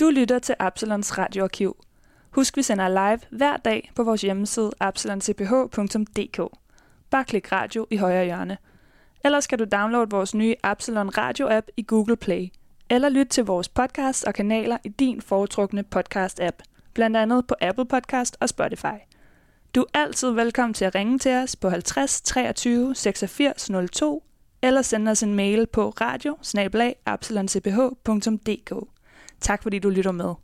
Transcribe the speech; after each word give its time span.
Du 0.00 0.10
lytter 0.10 0.38
til 0.38 0.54
Absalons 0.58 1.18
radioarkiv. 1.18 1.76
Husk, 2.30 2.56
vi 2.56 2.62
sender 2.62 2.88
live 2.88 3.20
hver 3.30 3.56
dag 3.56 3.92
på 3.94 4.04
vores 4.04 4.22
hjemmeside 4.22 4.70
absaloncph.dk. 4.80 6.40
Bare 7.10 7.24
klik 7.24 7.52
radio 7.52 7.86
i 7.90 7.96
højre 7.96 8.24
hjørne. 8.24 8.58
Ellers 9.24 9.46
kan 9.46 9.58
du 9.58 9.64
downloade 9.72 10.10
vores 10.10 10.34
nye 10.34 10.54
Absalon 10.62 11.08
Radio-app 11.08 11.66
i 11.76 11.82
Google 11.82 12.16
Play. 12.16 12.48
Eller 12.90 13.08
lyt 13.08 13.26
til 13.26 13.44
vores 13.44 13.68
podcast 13.68 14.24
og 14.24 14.34
kanaler 14.34 14.78
i 14.84 14.88
din 14.88 15.20
foretrukne 15.20 15.84
podcast-app. 15.96 16.62
Blandt 16.94 17.16
andet 17.16 17.46
på 17.46 17.54
Apple 17.60 17.86
Podcast 17.86 18.36
og 18.40 18.48
Spotify. 18.48 18.98
Du 19.74 19.80
er 19.80 19.98
altid 19.98 20.30
velkommen 20.30 20.74
til 20.74 20.84
at 20.84 20.94
ringe 20.94 21.18
til 21.18 21.32
os 21.32 21.56
på 21.56 21.70
50 21.70 22.20
23 22.20 22.94
86 22.94 23.70
02 23.92 24.24
eller 24.62 24.82
sende 24.82 25.10
os 25.10 25.22
en 25.22 25.34
mail 25.34 25.66
på 25.66 25.90
radio 25.90 26.36
Tak 29.40 29.62
fordi 29.62 29.78
du 29.78 29.90
lytter 29.90 30.12
med. 30.12 30.34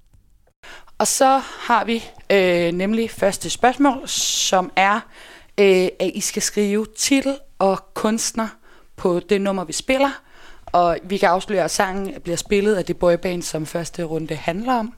Og 0.99 1.07
så 1.07 1.39
har 1.39 1.85
vi 1.85 2.05
øh, 2.31 2.73
nemlig 2.73 3.11
første 3.11 3.51
spørgsmål, 3.51 4.09
som 4.09 4.73
er, 4.77 5.01
øh, 5.59 5.89
at 6.01 6.11
I 6.15 6.21
skal 6.21 6.43
skrive 6.43 6.87
titel 6.97 7.39
og 7.59 7.95
kunstner 7.95 8.49
på 8.97 9.21
det 9.21 9.41
nummer, 9.41 9.65
vi 9.65 9.73
spiller. 9.73 10.11
Og 10.67 10.99
vi 11.03 11.19
kan 11.19 11.29
afsløre, 11.29 11.65
at 11.65 11.71
sangen 11.71 12.21
bliver 12.21 12.37
spillet 12.37 12.75
af 12.75 12.85
det 12.85 12.97
boyband, 12.97 13.43
som 13.43 13.67
første 13.67 14.03
runde 14.03 14.35
handler 14.35 14.75
om. 14.75 14.95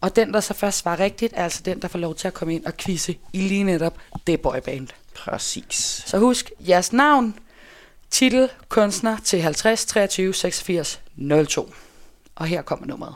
Og 0.00 0.16
den, 0.16 0.32
der 0.32 0.40
så 0.40 0.54
først 0.54 0.84
var 0.84 1.00
rigtigt, 1.00 1.32
er 1.36 1.44
altså 1.44 1.62
den, 1.64 1.82
der 1.82 1.88
får 1.88 1.98
lov 1.98 2.14
til 2.14 2.28
at 2.28 2.34
komme 2.34 2.54
ind 2.54 2.64
og 2.64 2.76
quizze 2.76 3.14
i 3.32 3.40
lige 3.40 3.64
netop 3.64 3.98
det 4.26 4.40
boyband. 4.40 4.88
Præcis. 5.14 6.02
Så 6.06 6.18
husk 6.18 6.50
jeres 6.68 6.92
navn, 6.92 7.38
titel, 8.10 8.48
kunstner 8.68 9.16
til 9.24 9.40
50 9.40 9.86
23 9.86 10.34
86 10.34 11.00
02. 11.48 11.74
Og 12.36 12.46
her 12.46 12.62
kommer 12.62 12.86
nummeret. 12.86 13.14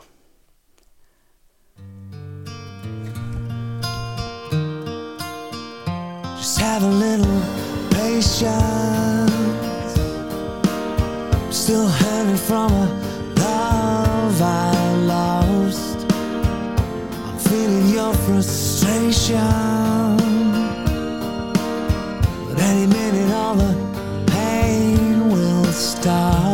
Just 6.37 6.59
have 6.59 6.83
a 6.83 6.89
little 6.89 7.41
patience. 7.91 9.31
Still 11.51 11.87
hanging 11.87 12.37
from 12.37 12.71
a 12.71 12.87
love 13.37 14.41
I 14.41 14.95
lost. 15.05 15.99
I'm 17.27 17.37
feeling 17.39 17.87
your 17.93 18.13
frustration. 18.13 19.37
But 22.47 22.59
any 22.59 22.87
minute, 22.87 23.31
all 23.33 23.55
the 23.55 23.75
pain 24.27 25.29
will 25.29 25.65
stop. 25.65 26.50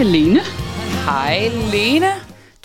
Det 0.00 0.06
er 0.06 0.12
Lene. 0.12 0.40
Hej 1.04 1.50
Lene. 1.72 2.12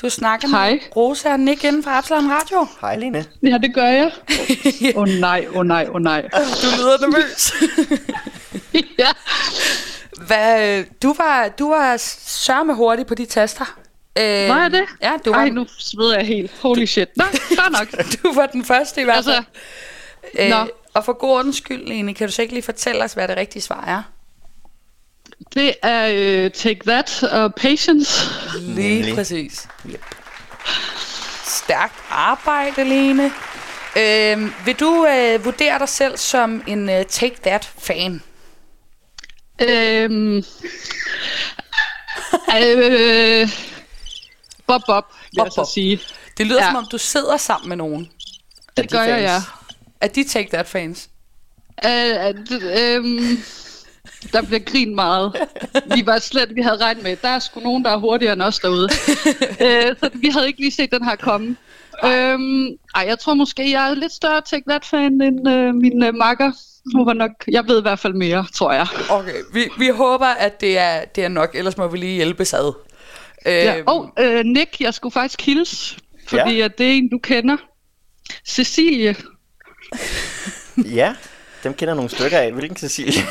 Du 0.02 0.10
snakker 0.10 0.48
Hej. 0.48 0.72
med 0.72 0.80
Rosa 0.96 1.32
og 1.32 1.40
Nick 1.40 1.64
inden 1.64 1.84
fra 1.84 1.98
Absalon 1.98 2.32
Radio. 2.32 2.68
Hej, 2.82 2.98
Lene. 2.98 3.26
Ja, 3.44 3.58
det 3.58 3.74
gør 3.74 3.86
jeg. 3.86 4.12
Åh 4.96 5.02
oh, 5.02 5.08
nej, 5.08 5.46
åh 5.50 5.58
oh, 5.58 5.66
nej, 5.66 5.86
åh 5.90 5.96
oh, 5.96 6.02
nej. 6.02 6.22
Du 6.22 6.68
lyder 6.78 6.98
nervøs. 7.08 7.54
ja. 9.00 9.08
Hvad, 10.28 10.80
øh, 10.80 10.86
du 11.04 11.14
var, 11.18 11.48
du 11.60 11.70
var 11.70 11.98
sørme 12.26 12.74
hurtig 12.76 13.06
på 13.06 13.16
de 13.16 13.26
taster. 13.26 13.80
Øh, 14.20 14.50
Var 14.50 14.62
jeg 14.62 14.72
det? 14.72 14.84
Ja, 15.02 15.12
du 15.26 15.30
var, 15.30 15.38
Ej, 15.38 15.50
nu 15.50 15.66
sveder 15.78 16.18
jeg 16.18 16.28
helt. 16.28 16.52
Holy 16.62 16.86
shit. 16.86 17.10
Nå, 17.18 17.24
fair 17.24 17.70
nok. 17.80 18.06
du 18.24 18.34
var 18.34 18.46
den 18.46 18.66
første 18.66 19.02
i 19.02 19.04
hvert 19.04 19.26
fald. 19.26 19.36
Altså, 19.36 19.44
øh, 20.40 20.50
nå. 20.50 20.72
og 20.94 21.06
for 21.06 21.14
god 21.14 21.30
ordens 21.30 21.58
skyld, 21.58 21.88
Lene, 21.88 22.14
kan 22.14 22.28
du 22.28 22.34
så 22.34 22.42
ikke 22.42 22.54
lige 22.54 22.64
fortælle 22.64 23.04
os, 23.04 23.14
hvad 23.14 23.28
det 23.28 23.38
rigtige 23.38 23.62
svar 23.62 23.84
er? 23.88 24.02
Det 25.54 25.74
er 25.84 26.06
uh, 26.46 26.52
Take 26.52 26.80
That 26.86 27.24
og 27.24 27.56
Patience. 27.56 28.28
Lige 28.60 29.16
præcis. 29.16 29.68
Stærkt 31.46 31.94
arbejde, 32.10 32.84
Lene. 32.84 33.32
Øh, 33.98 34.66
vil 34.66 34.76
du 34.80 35.06
øh, 35.08 35.46
vurdere 35.46 35.80
dig 35.80 35.90
selv 35.90 36.18
som 36.18 36.64
en 36.68 36.90
øh, 36.90 37.06
Take 37.06 37.36
That-fan? 37.44 38.22
Øhm, 39.62 40.44
øh, 42.58 43.50
Bob 44.68 44.82
Bob, 44.88 45.04
vil 45.32 45.38
Bob 45.38 45.46
jeg 45.46 45.52
så 45.52 45.56
Bob. 45.56 45.68
sige. 45.74 46.00
Det 46.38 46.48
lyder 46.48 46.62
ja. 46.64 46.68
Som 46.68 46.76
om, 46.76 46.86
du 46.92 46.98
sidder 46.98 47.38
sammen 47.38 47.70
med 47.70 47.78
nogen. 47.78 48.10
Det 48.78 48.92
gør 48.92 49.02
jeg, 49.04 49.22
ja. 49.22 49.42
Er 50.02 50.08
de 50.08 50.24
Take 50.24 50.50
That-fans? 50.54 51.10
Øh, 51.86 52.30
d- 52.30 52.80
øhm, 52.80 53.44
der 54.34 54.42
bliver 54.42 54.60
grint 54.60 54.96
meget. 54.96 55.36
Vi 55.96 56.06
var 56.06 56.20
slet, 56.20 56.56
vi 56.56 56.62
havde 56.62 56.78
regnet 56.78 57.04
med, 57.04 57.16
der 57.22 57.28
er 57.30 57.40
sgu 57.40 57.60
nogen, 57.60 57.84
der 57.86 57.92
er 57.92 57.98
hurtigere 57.98 58.34
end 58.34 58.42
os 58.42 58.60
derude. 58.60 58.90
øh, 59.66 59.96
så 60.00 60.10
vi 60.14 60.28
havde 60.30 60.48
ikke 60.48 60.60
lige 60.60 60.72
set 60.72 60.92
den 60.92 61.04
her 61.06 61.16
komme. 61.16 61.56
Øhm, 62.06 62.68
ej, 62.96 63.06
jeg 63.08 63.20
tror 63.20 63.34
måske, 63.34 63.72
jeg 63.72 63.90
er 63.90 63.94
lidt 63.96 64.12
større 64.12 64.42
Take 64.42 64.64
That-fan 64.70 65.22
end 65.22 65.50
øh, 65.50 65.76
min 65.76 66.04
øh, 66.04 66.14
makker. 66.16 66.52
Hun 66.96 67.06
var 67.06 67.14
nok, 67.14 67.32
jeg 67.48 67.68
ved 67.68 67.80
i 67.80 67.82
hvert 67.82 68.00
fald 68.00 68.14
mere, 68.14 68.46
tror 68.54 68.72
jeg. 68.74 68.88
Okay, 69.10 69.36
vi, 69.54 69.70
vi 69.78 69.88
håber, 69.88 70.26
at 70.26 70.62
det 70.62 70.78
er, 70.78 71.06
det 71.06 71.24
er 71.24 71.28
nok, 71.28 71.50
ellers 71.56 71.78
må 71.78 71.88
vi 71.88 71.98
lige 71.98 72.16
hjælpe 72.16 72.44
ad. 72.44 72.74
Øh, 73.48 73.54
Ja. 73.54 73.76
Og 73.86 74.14
øh, 74.20 74.44
Nick, 74.46 74.82
jeg 74.82 74.94
skulle 74.94 75.14
faktisk 75.14 75.42
hilse, 75.42 75.96
fordi 76.28 76.56
Ja. 76.56 76.66
at 76.66 76.78
det 76.78 76.88
er 76.88 76.92
en, 76.92 77.10
du 77.10 77.18
kender. 77.18 77.58
Cecilie, 78.48 79.16
Ja, 80.78 81.16
dem 81.66 81.74
kender 81.74 81.92
jeg 81.92 81.96
nogle 81.96 82.10
stykker 82.10 82.38
af. 82.40 82.52
Hvilken 82.52 82.78
Cecilie? 82.78 83.22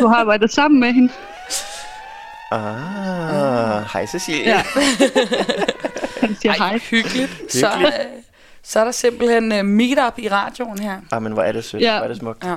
du 0.00 0.06
har 0.06 0.16
arbejdet 0.16 0.52
sammen 0.52 0.80
med 0.80 0.92
hende. 0.92 1.12
ah, 2.50 3.84
hej 3.92 4.06
Cecilie. 4.06 4.44
Ja. 4.48 4.62
Han 6.20 6.36
siger 6.40 6.52
Ej, 6.52 6.56
hej. 6.68 6.78
hyggeligt. 6.78 7.30
Så, 7.52 7.66
øh, 7.66 7.92
så 8.62 8.80
er 8.80 8.84
der 8.84 8.92
simpelthen 8.92 9.52
uh, 9.52 9.64
meet-up 9.64 10.18
i 10.18 10.28
radioen 10.28 10.78
her. 10.78 10.96
Ah, 11.12 11.22
men 11.22 11.32
hvor 11.32 11.42
er 11.42 11.52
det 11.52 11.64
sødt. 11.64 11.82
Ja. 11.82 11.96
Hvor 11.96 12.04
er 12.04 12.08
det 12.08 12.16
smukt. 12.16 12.44
Ja. 12.44 12.54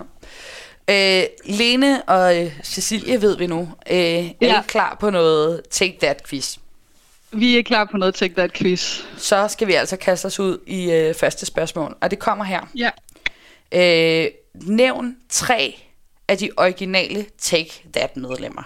Øh, 1.22 1.24
Lene 1.46 2.02
og 2.04 2.42
øh, 2.44 2.52
Cecilie 2.64 3.22
ved 3.22 3.38
vi 3.38 3.48
nu. 3.48 3.60
Øh, 3.92 3.98
er 3.98 4.30
Ja. 4.42 4.60
I 4.60 4.64
klar 4.68 4.98
på 5.00 5.10
noget 5.10 5.62
Take 5.72 5.98
That 6.02 6.24
quiz? 6.30 6.58
Vi 7.32 7.58
er 7.58 7.64
klar 7.64 7.86
på 7.92 7.98
noget 7.98 8.16
Take 8.16 8.34
That 8.34 8.54
quiz. 8.54 9.02
Så 9.18 9.48
skal 9.48 9.68
vi 9.68 9.74
altså 9.74 9.98
kaste 9.98 10.26
os 10.26 10.40
ud 10.40 10.58
i 10.68 10.92
øh, 10.92 11.16
første 11.16 11.46
spørgsmål. 11.46 11.96
Og 12.02 12.12
det 12.12 12.20
kommer 12.20 12.46
her. 12.46 12.62
Ja. 12.76 12.90
Øh, 13.72 14.32
nævn 14.56 15.16
tre 15.30 15.76
af 16.28 16.38
de 16.38 16.50
originale 16.58 17.26
Take 17.42 17.84
That 17.94 18.18
medlemmer. 18.18 18.64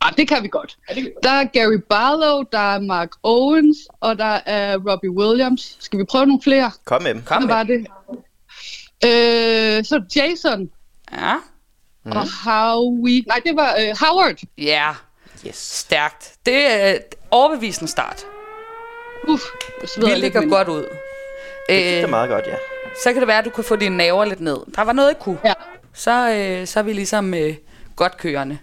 Ah, 0.00 0.12
det 0.16 0.28
kan 0.28 0.42
vi 0.42 0.48
godt. 0.48 0.76
Der 1.22 1.30
er 1.30 1.44
Gary 1.44 1.78
Barlow, 1.88 2.42
der 2.52 2.74
er 2.74 2.80
Mark 2.80 3.10
Owens, 3.22 3.76
og 4.00 4.18
der 4.18 4.40
er 4.46 4.76
Robbie 4.90 5.10
Williams. 5.10 5.76
Skal 5.80 5.98
vi 5.98 6.04
prøve 6.04 6.26
nogle 6.26 6.42
flere? 6.42 6.70
Kom 6.84 7.02
med 7.02 7.14
dem. 7.14 7.22
Kom 7.22 7.44
Hvad 7.46 7.64
med. 7.64 7.84
var 7.84 8.16
det? 9.06 9.78
Øh, 9.78 9.84
så 9.84 10.02
Jason 10.16 10.70
Ja. 11.12 11.34
mm. 12.04 12.12
og 12.12 12.26
Howie. 12.44 13.22
Nej, 13.26 13.40
det 13.46 13.56
var 13.56 13.76
øh, 13.80 13.96
Howard. 14.00 14.36
Ja, 14.58 14.94
Yes. 15.46 15.56
stærkt. 15.56 16.34
Det 16.46 16.54
er 16.66 16.98
overbevisende 17.30 17.90
start. 17.90 18.24
Uff, 19.28 19.42
Vi 19.98 20.14
ligger 20.14 20.48
godt 20.48 20.68
ud. 20.68 20.84
Det 21.68 21.82
gik 21.84 21.92
da 21.92 22.02
Øh, 22.02 22.10
meget 22.10 22.28
godt, 22.30 22.46
ja. 22.46 22.54
så 23.04 23.12
kan 23.12 23.20
det 23.20 23.28
være, 23.28 23.38
at 23.38 23.44
du 23.44 23.50
kan 23.50 23.64
få 23.64 23.76
dine 23.76 23.96
naver 23.96 24.24
lidt 24.24 24.40
ned. 24.40 24.56
Der 24.76 24.82
var 24.82 24.92
noget, 24.92 25.10
I 25.10 25.14
kunne. 25.20 25.38
Ja. 25.44 25.52
Så, 25.94 26.30
øh, 26.34 26.66
så 26.66 26.78
er 26.78 26.82
vi 26.82 26.92
ligesom 26.92 27.34
øh, 27.34 27.54
godt 27.96 28.16
kørende. 28.16 28.58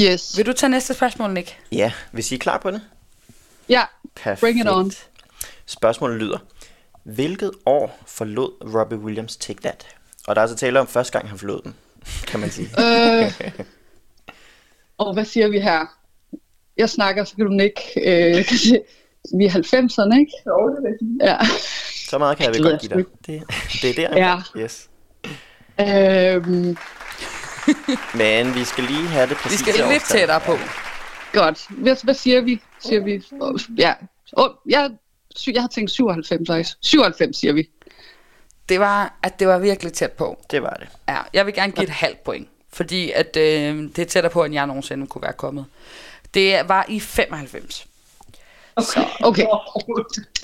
Yes. 0.00 0.36
Vil 0.36 0.46
du 0.46 0.52
tage 0.52 0.70
næste 0.70 0.94
spørgsmål, 0.94 1.30
Nick? 1.32 1.58
Ja, 1.72 1.92
hvis 2.12 2.32
I 2.32 2.34
er 2.34 2.38
klar 2.38 2.58
på 2.58 2.70
det? 2.70 2.80
Ja, 3.68 3.82
Perfekt. 4.14 4.40
Bring 4.40 4.60
it 4.60 4.68
on. 4.70 4.92
Spørgsmålet 5.66 6.20
lyder, 6.20 6.38
hvilket 7.04 7.50
år 7.66 7.98
forlod 8.06 8.74
Robbie 8.74 8.98
Williams 8.98 9.36
Take 9.36 9.60
That? 9.62 9.86
Og 10.26 10.36
der 10.36 10.40
er 10.40 10.42
altså 10.42 10.56
tale 10.56 10.80
om 10.80 10.86
første 10.86 11.12
gang, 11.12 11.28
han 11.28 11.38
forlod 11.38 11.60
den, 11.62 11.74
kan 12.26 12.40
man 12.40 12.50
sige. 12.50 12.68
øh, 12.78 13.32
og 14.98 15.12
hvad 15.14 15.24
siger 15.24 15.48
vi 15.48 15.60
her? 15.60 15.96
Jeg 16.76 16.90
snakker, 16.90 17.24
så 17.24 17.36
kan 17.36 17.46
du 17.46 17.58
ikke. 17.62 17.80
Øh, 17.96 18.44
vi 19.38 19.44
er 19.44 19.50
90'erne, 19.50 20.18
ikke? 20.20 20.32
Jo, 20.46 20.76
det 20.76 20.98
er 21.20 21.26
Ja. 21.26 21.36
Så 22.10 22.18
meget 22.18 22.36
kan 22.36 22.44
jeg 22.46 22.54
vel 22.54 22.64
Det 22.64 22.64
ved 22.64 22.70
godt 22.72 23.20
give 23.20 23.38
dig. 23.38 23.46
Det, 23.82 23.96
det 23.96 24.04
er 24.04 24.08
der. 24.08 24.16
Ja. 24.16 24.62
Yes. 24.62 24.88
Øhm, 25.80 26.76
Men 28.22 28.54
vi 28.54 28.64
skal 28.64 28.84
lige 28.84 29.08
have 29.08 29.22
det 29.22 29.30
Vi 29.30 29.34
præcis. 29.34 29.60
skal 29.60 29.88
lidt 29.88 30.02
tættere 30.04 30.40
på. 30.40 30.56
godt. 31.32 31.66
Hvad, 31.70 31.96
hvad 32.04 32.14
siger 32.14 32.40
vi? 32.40 32.60
Siger 32.80 33.00
vi? 33.00 33.22
Ja. 33.78 33.94
Oh, 34.32 34.50
jeg, 34.66 34.90
jeg 35.46 35.62
har 35.62 35.68
tænkt 35.68 35.90
97, 35.90 36.48
faktisk. 36.48 36.76
97, 36.80 37.36
siger 37.36 37.52
vi. 37.52 37.68
Det 38.68 38.80
var, 38.80 39.14
at 39.22 39.40
det 39.40 39.48
var 39.48 39.58
virkelig 39.58 39.92
tæt 39.92 40.12
på. 40.12 40.38
Det 40.50 40.62
var 40.62 40.76
det. 40.80 40.88
Ja, 41.08 41.18
jeg 41.32 41.46
vil 41.46 41.54
gerne 41.54 41.72
give 41.72 41.84
et 41.84 41.90
halvt 41.90 42.24
point. 42.24 42.48
Fordi 42.72 43.10
at, 43.10 43.36
øh, 43.36 43.76
det 43.96 43.98
er 43.98 44.04
tættere 44.06 44.30
på, 44.32 44.44
end 44.44 44.54
jeg 44.54 44.66
nogensinde 44.66 45.06
kunne 45.06 45.22
være 45.22 45.32
kommet. 45.32 45.64
Det 46.34 46.68
var 46.68 46.86
i 46.88 47.00
95. 47.00 47.86
Okay. 48.76 49.04
okay. 49.20 49.46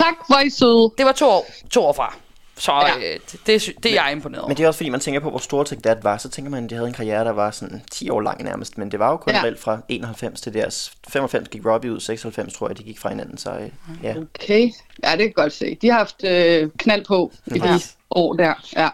Ja, 0.00 0.04
tak, 0.04 0.14
hvor 0.28 0.38
I 0.38 0.50
søde. 0.50 0.92
Det 0.98 1.06
var 1.06 1.12
to 1.12 1.26
år, 1.28 1.46
to 1.70 1.82
år 1.84 1.92
fra. 1.92 2.14
Så 2.58 2.72
Ja. 2.72 2.96
øh, 3.14 3.20
det, 3.32 3.40
det, 3.46 3.54
er 3.68 3.72
det 3.82 3.90
er 3.98 4.02
jeg 4.04 4.12
imponeret 4.12 4.40
over. 4.42 4.48
Men 4.48 4.56
det 4.56 4.62
er 4.64 4.68
også 4.68 4.78
fordi, 4.78 4.90
man 4.90 5.00
tænker 5.00 5.20
på, 5.20 5.30
hvor 5.30 5.38
stor 5.38 5.62
Take 5.64 5.82
That 5.82 6.04
var. 6.04 6.16
Så 6.18 6.28
tænker 6.28 6.50
man, 6.50 6.64
at 6.64 6.70
de 6.70 6.74
havde 6.74 6.88
en 6.88 6.94
karriere, 6.94 7.24
der 7.24 7.30
var 7.30 7.50
sådan 7.50 7.82
10 7.90 8.10
år 8.10 8.20
lang 8.20 8.42
nærmest. 8.44 8.78
Men 8.78 8.90
det 8.90 8.98
var 8.98 9.10
jo 9.10 9.16
kun 9.16 9.32
Ja. 9.32 9.38
ja. 9.38 9.44
reelt 9.44 9.60
fra 9.60 9.78
91 9.88 10.40
til 10.40 10.54
deres 10.54 10.92
95 11.08 11.48
gik 11.48 11.66
Robbie 11.66 11.92
ud, 11.92 12.00
96 12.00 12.52
tror 12.54 12.68
jeg, 12.68 12.78
de 12.78 12.82
gik 12.82 12.98
fra 12.98 13.08
hinanden. 13.08 13.38
Så 13.38 13.50
øh, 13.50 13.68
ja, 14.02 14.14
Okay. 14.40 14.70
Ja, 15.04 15.10
det 15.10 15.18
kan 15.18 15.32
godt 15.32 15.52
se. 15.52 15.78
De 15.82 15.88
har 15.90 15.98
haft 15.98 16.24
øh, 16.24 16.70
knald 16.78 17.04
på 17.04 17.32
i 17.46 17.50
de 17.58 17.68
Ja. 17.68 17.78
år 18.10 18.32
der. 18.34 18.54
Ja. 18.76 18.88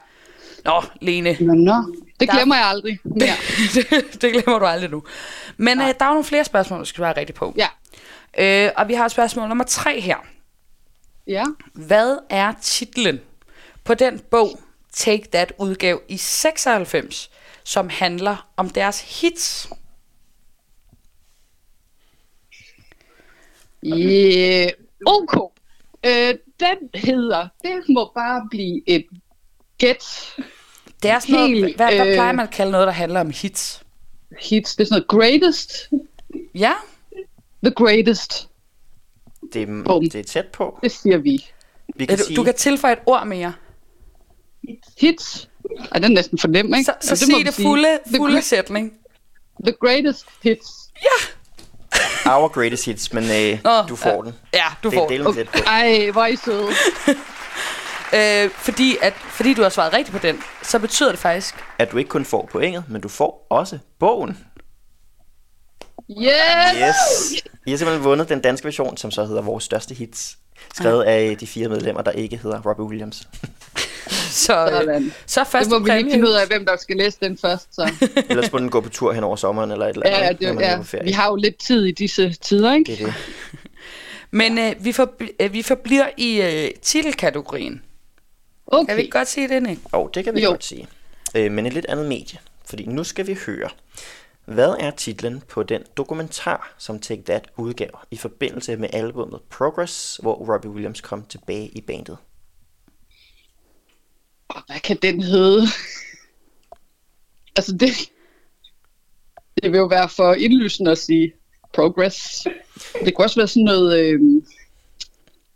Nå, 0.65 0.83
Lene. 1.01 1.37
Men 1.41 1.65
nå, 1.65 1.75
det 2.21 2.29
Der- 2.29 2.35
glemmer 2.37 2.57
jeg 2.57 2.65
aldrig 2.67 2.99
mere. 3.05 3.29
det, 3.75 4.23
det 4.23 4.33
glemmer 4.33 4.59
du 4.59 4.65
aldrig 4.65 4.91
nu. 4.91 5.03
Men 5.57 5.81
øh, 5.81 5.87
der 5.87 6.05
er 6.05 6.09
nogle 6.09 6.25
flere 6.25 6.45
spørgsmål, 6.45 6.81
du 6.81 6.85
skal 6.85 7.03
være 7.05 7.17
rigtig 7.17 7.35
på. 7.35 7.55
Ja. 7.57 7.69
Øh, 8.39 8.71
og 8.77 8.89
vi 8.89 8.95
har 8.95 9.09
spørgsmål 9.09 9.49
nummer 9.49 9.65
tre 9.65 10.01
her. 10.01 10.17
Ja. 11.27 11.45
Hvad 11.75 12.19
er 12.31 12.53
titlen 12.63 13.21
på 13.85 13.95
den 13.95 14.19
bog, 14.31 14.61
Take 14.93 15.29
That 15.33 15.53
udgav 15.59 16.01
i 16.09 16.17
96, 16.17 17.31
som 17.65 17.89
handler 17.89 18.49
om 18.57 18.71
deres 18.71 19.21
hits? 19.21 19.69
Yeah. 23.85 24.69
Ok. 25.07 25.53
Øh, 26.07 26.35
den 26.61 26.91
hedder, 26.95 27.49
det 27.63 27.85
må 27.89 28.13
bare 28.15 28.49
blive 28.51 28.83
et 28.87 29.07
gæt 29.79 30.35
Det 31.03 31.11
er 31.11 31.19
sådan 31.19 31.35
noget, 31.35 31.51
Helt, 31.51 31.77
hvad, 31.77 31.95
hvad 31.95 32.07
øh, 32.07 32.15
plejer 32.15 32.33
man 32.33 32.47
at 32.47 32.51
kalde 32.51 32.73
noget, 32.73 32.87
der 32.87 32.93
handler 32.93 33.21
om 33.21 33.31
hits? 33.31 33.83
hits. 34.41 34.77
Det 34.77 34.83
er 34.85 34.87
sådan 34.89 34.95
noget 34.95 35.09
greatest. 35.09 35.91
Ja, 36.55 36.73
The 37.65 37.75
greatest. 37.75 38.49
Det, 39.55 39.85
Bum. 39.85 40.03
det 40.11 40.15
er 40.21 40.25
tæt 40.25 40.47
på. 40.47 40.79
Det 40.83 40.93
siger 40.93 41.17
vi. 41.19 41.47
Vi 41.97 42.05
Øh, 42.05 42.09
kan 42.09 42.19
du, 42.19 42.25
sige, 42.25 42.37
du 42.37 42.43
kan 42.45 42.55
tilføje 42.55 42.93
et 42.93 42.99
ord 43.07 43.27
mere. 43.27 43.53
Hits. 44.99 45.49
Ej, 45.93 45.99
den 45.99 46.05
er 46.05 46.09
næsten 46.09 46.39
for 46.39 46.49
nem, 46.49 46.67
ikke? 46.75 46.85
Så, 46.85 46.93
så 47.01 47.09
Ja, 47.11 47.15
sig 47.15 47.29
må 47.33 47.39
vi 47.39 47.43
det 47.45 47.55
sige. 47.55 47.67
fulde, 47.67 47.99
The, 48.07 48.17
fulde 48.17 48.39
gre- 48.39 48.43
sætning. 48.43 48.93
the 49.65 49.75
greatest 49.81 50.25
hits. 50.43 50.69
our 52.27 52.49
greatest 52.49 52.85
hits, 52.85 53.13
men 53.13 53.25
øh, 53.25 53.59
Nå, 53.65 53.83
du 53.89 53.97
får 53.97 54.23
den. 54.23 54.33
Ja, 54.55 54.65
du 54.83 54.89
Det 54.91 54.97
får 54.99 55.11
er 55.13 55.25
det. 55.25 55.35
tæt 55.37 55.49
på. 55.49 55.59
Ej, 55.67 56.11
hvor 56.13 56.23
er 56.23 56.27
I 56.27 56.37
søde. 56.37 56.69
Øh, 58.15 58.51
fordi, 58.51 58.97
at, 59.03 59.13
fordi 59.15 59.55
du 59.55 59.63
har 59.63 59.69
svaret 59.69 59.93
rigtigt 59.93 60.13
på 60.21 60.27
den, 60.27 60.43
så 60.63 60.79
betyder 60.79 61.11
det 61.11 61.19
faktisk, 61.19 61.55
At 61.79 61.93
du 61.93 61.97
ikke 61.97 62.09
kun 62.09 62.25
får 62.25 62.49
pointet, 62.53 62.85
men 62.89 63.01
du 63.01 63.09
får 63.09 63.47
også 63.51 63.79
bogen. 63.99 64.39
Yes! 66.11 66.75
Yes! 66.75 67.43
I 67.67 67.71
har 67.71 67.77
simpelthen 67.79 68.05
vundet 68.05 68.29
den 68.29 68.41
danske 68.41 68.65
version, 68.65 68.97
som 68.97 69.11
så 69.11 69.25
hedder 69.25 69.43
Vores 69.43 69.65
Største 69.65 69.95
Hits. 69.95 70.39
Skrevet 70.75 71.03
af 71.05 71.37
de 71.41 71.47
fire 71.47 71.69
medlemmer, 71.69 72.03
der 72.03 72.11
ikke 72.13 72.37
hedder 72.37 72.61
Robbie 72.63 72.85
Williams. 72.87 73.17
så, 74.31 74.65
øh, 74.67 74.71
Sådan. 74.73 75.13
så 75.27 75.41
Det 75.41 75.49
første 75.49 75.71
må 75.71 75.79
vi 75.79 75.91
lige 75.91 76.11
finde 76.13 76.29
ud 76.29 76.33
af, 76.33 76.47
hvem 76.47 76.67
der 76.67 76.77
skal 76.77 76.97
læse 76.97 77.19
den 77.21 77.39
først. 77.39 77.75
Så. 77.75 77.91
Ellers 78.31 78.53
må 78.53 78.59
den 78.59 78.71
gå 78.71 78.81
på 78.81 78.89
tur 78.89 79.13
hen 79.13 79.25
over 79.25 79.37
sommeren 79.37 79.71
eller 79.71 79.87
et 79.87 79.91
eller 79.95 80.07
andet. 80.07 80.41
Ja, 80.43 80.53
når 80.53 80.61
det, 80.61 80.71
man 80.79 80.87
ja, 80.95 81.03
vi 81.05 81.11
har 81.11 81.27
jo 81.29 81.37
lidt 81.37 81.57
tid 81.57 81.85
i 81.85 81.93
disse 81.93 82.33
tider, 82.33 82.75
ikke? 82.75 82.93
Det 82.93 83.01
er 83.01 83.07
det. 83.07 83.15
Men 84.31 84.59
øh, 84.59 84.73
vi, 84.81 84.91
forb- 84.91 85.27
øh, 85.41 85.53
vi 85.53 85.63
forbliver 85.63 86.07
i 86.17 86.41
øh, 86.43 86.71
titelkategorien. 86.83 87.83
Okay. 88.67 88.87
Kan 88.87 88.97
vi 88.97 89.09
godt 89.11 89.29
sige 89.29 89.49
det, 89.49 89.63
Nick? 89.63 89.81
Og 89.93 90.11
det 90.15 90.25
kan 90.25 90.35
vi 90.35 90.43
Jo. 90.43 90.49
godt 90.51 90.65
sige. 90.65 90.87
Øh, 91.35 91.53
men 91.53 91.67
et 91.67 91.73
lidt 91.73 91.87
andet 91.89 92.07
medie. 92.07 92.39
Fordi 92.65 92.85
nu 92.87 93.05
skal 93.05 93.27
vi 93.27 93.39
høre, 93.47 93.69
hvad 94.47 94.77
er 94.81 94.91
titlen 94.91 95.43
på 95.49 95.63
den 95.63 95.83
dokumentar, 95.97 96.75
som 96.79 97.01
Take 97.01 97.23
That 97.23 97.49
udgav 97.57 98.01
i 98.11 98.17
forbindelse 98.17 98.77
med 98.77 98.89
albumet 98.93 99.41
Progress, 99.51 100.17
hvor 100.23 100.55
Robbie 100.55 100.71
Williams 100.71 101.01
kom 101.01 101.25
tilbage 101.25 101.69
i 101.69 101.81
bandet? 101.81 102.17
Hvad 104.67 104.81
kan 104.81 104.99
den 105.03 105.23
hedde? 105.23 105.63
altså, 107.57 107.73
det, 107.73 107.91
det 109.63 109.73
vil 109.73 109.79
jo 109.79 109.87
være 109.87 110.09
for 110.09 110.35
indlysende 110.35 110.91
at 110.91 110.99
sige 110.99 111.33
progress. 111.75 112.47
Det 113.05 113.15
kunne 113.15 113.25
også 113.25 113.41
være 113.41 113.49
sådan 113.49 113.65
noget 113.65 113.99
øh, 113.99 114.21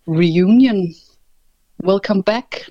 reunion. 0.09 0.95
Welcome 1.85 2.23
back. 2.23 2.71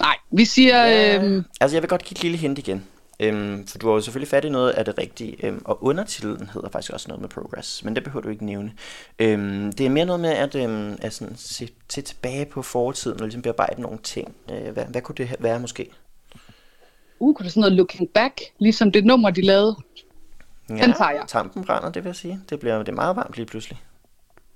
Nej, 0.00 0.16
vi 0.30 0.44
siger... 0.44 0.86
Øh, 0.86 1.44
Altså, 1.60 1.76
jeg 1.76 1.82
vil 1.82 1.88
godt 1.88 2.04
give 2.04 2.16
et 2.16 2.22
lille 2.22 2.38
hint 2.38 2.58
igen. 2.58 2.84
Øhm, 3.22 3.66
for 3.66 3.78
du 3.78 3.86
har 3.86 3.94
jo 3.94 4.00
selvfølgelig 4.00 4.28
fat 4.28 4.44
i 4.44 4.48
noget 4.48 4.70
af 4.70 4.84
det 4.84 4.98
rigtige, 4.98 5.46
øhm, 5.46 5.62
og 5.64 5.84
undertitlen 5.84 6.50
hedder 6.54 6.68
faktisk 6.68 6.92
også 6.92 7.08
noget 7.08 7.20
med 7.20 7.28
Progress, 7.28 7.84
men 7.84 7.94
det 7.96 8.04
behøver 8.04 8.22
du 8.22 8.28
ikke 8.28 8.46
nævne. 8.46 8.72
Øhm, 9.18 9.72
det 9.72 9.86
er 9.86 9.90
mere 9.90 10.04
noget 10.04 10.20
med 10.20 10.30
at, 10.30 10.54
øhm, 10.54 10.98
at 11.02 11.12
sådan, 11.12 11.36
se, 11.36 11.68
se 11.88 12.02
tilbage 12.02 12.46
på 12.46 12.62
fortiden 12.62 13.20
og 13.20 13.26
ligesom 13.26 13.42
bearbejde 13.42 13.82
nogle 13.82 13.98
ting. 14.02 14.34
Øh, 14.50 14.72
hvad, 14.72 14.84
hvad 14.84 15.02
kunne 15.02 15.14
det 15.16 15.36
være 15.38 15.60
måske? 15.60 15.90
uh, 17.18 17.34
kunne 17.34 17.44
det 17.44 17.52
sådan 17.52 17.60
noget 17.60 17.72
looking 17.72 18.08
back? 18.08 18.40
Ligesom 18.58 18.92
det 18.92 19.04
nummer, 19.04 19.30
de 19.30 19.42
lavede. 19.42 19.76
Ja, 20.68 20.74
Den 20.74 20.92
tager 20.92 21.10
jeg. 21.10 21.24
Tampen 21.28 21.64
brænder, 21.64 21.90
det 21.90 22.04
vil 22.04 22.08
jeg 22.08 22.16
sige. 22.16 22.40
Det 22.50 22.60
bliver 22.60 22.78
det 22.78 22.88
er 22.88 22.92
meget 22.92 23.16
varmt 23.16 23.36
lige 23.36 23.46
pludselig. 23.46 23.82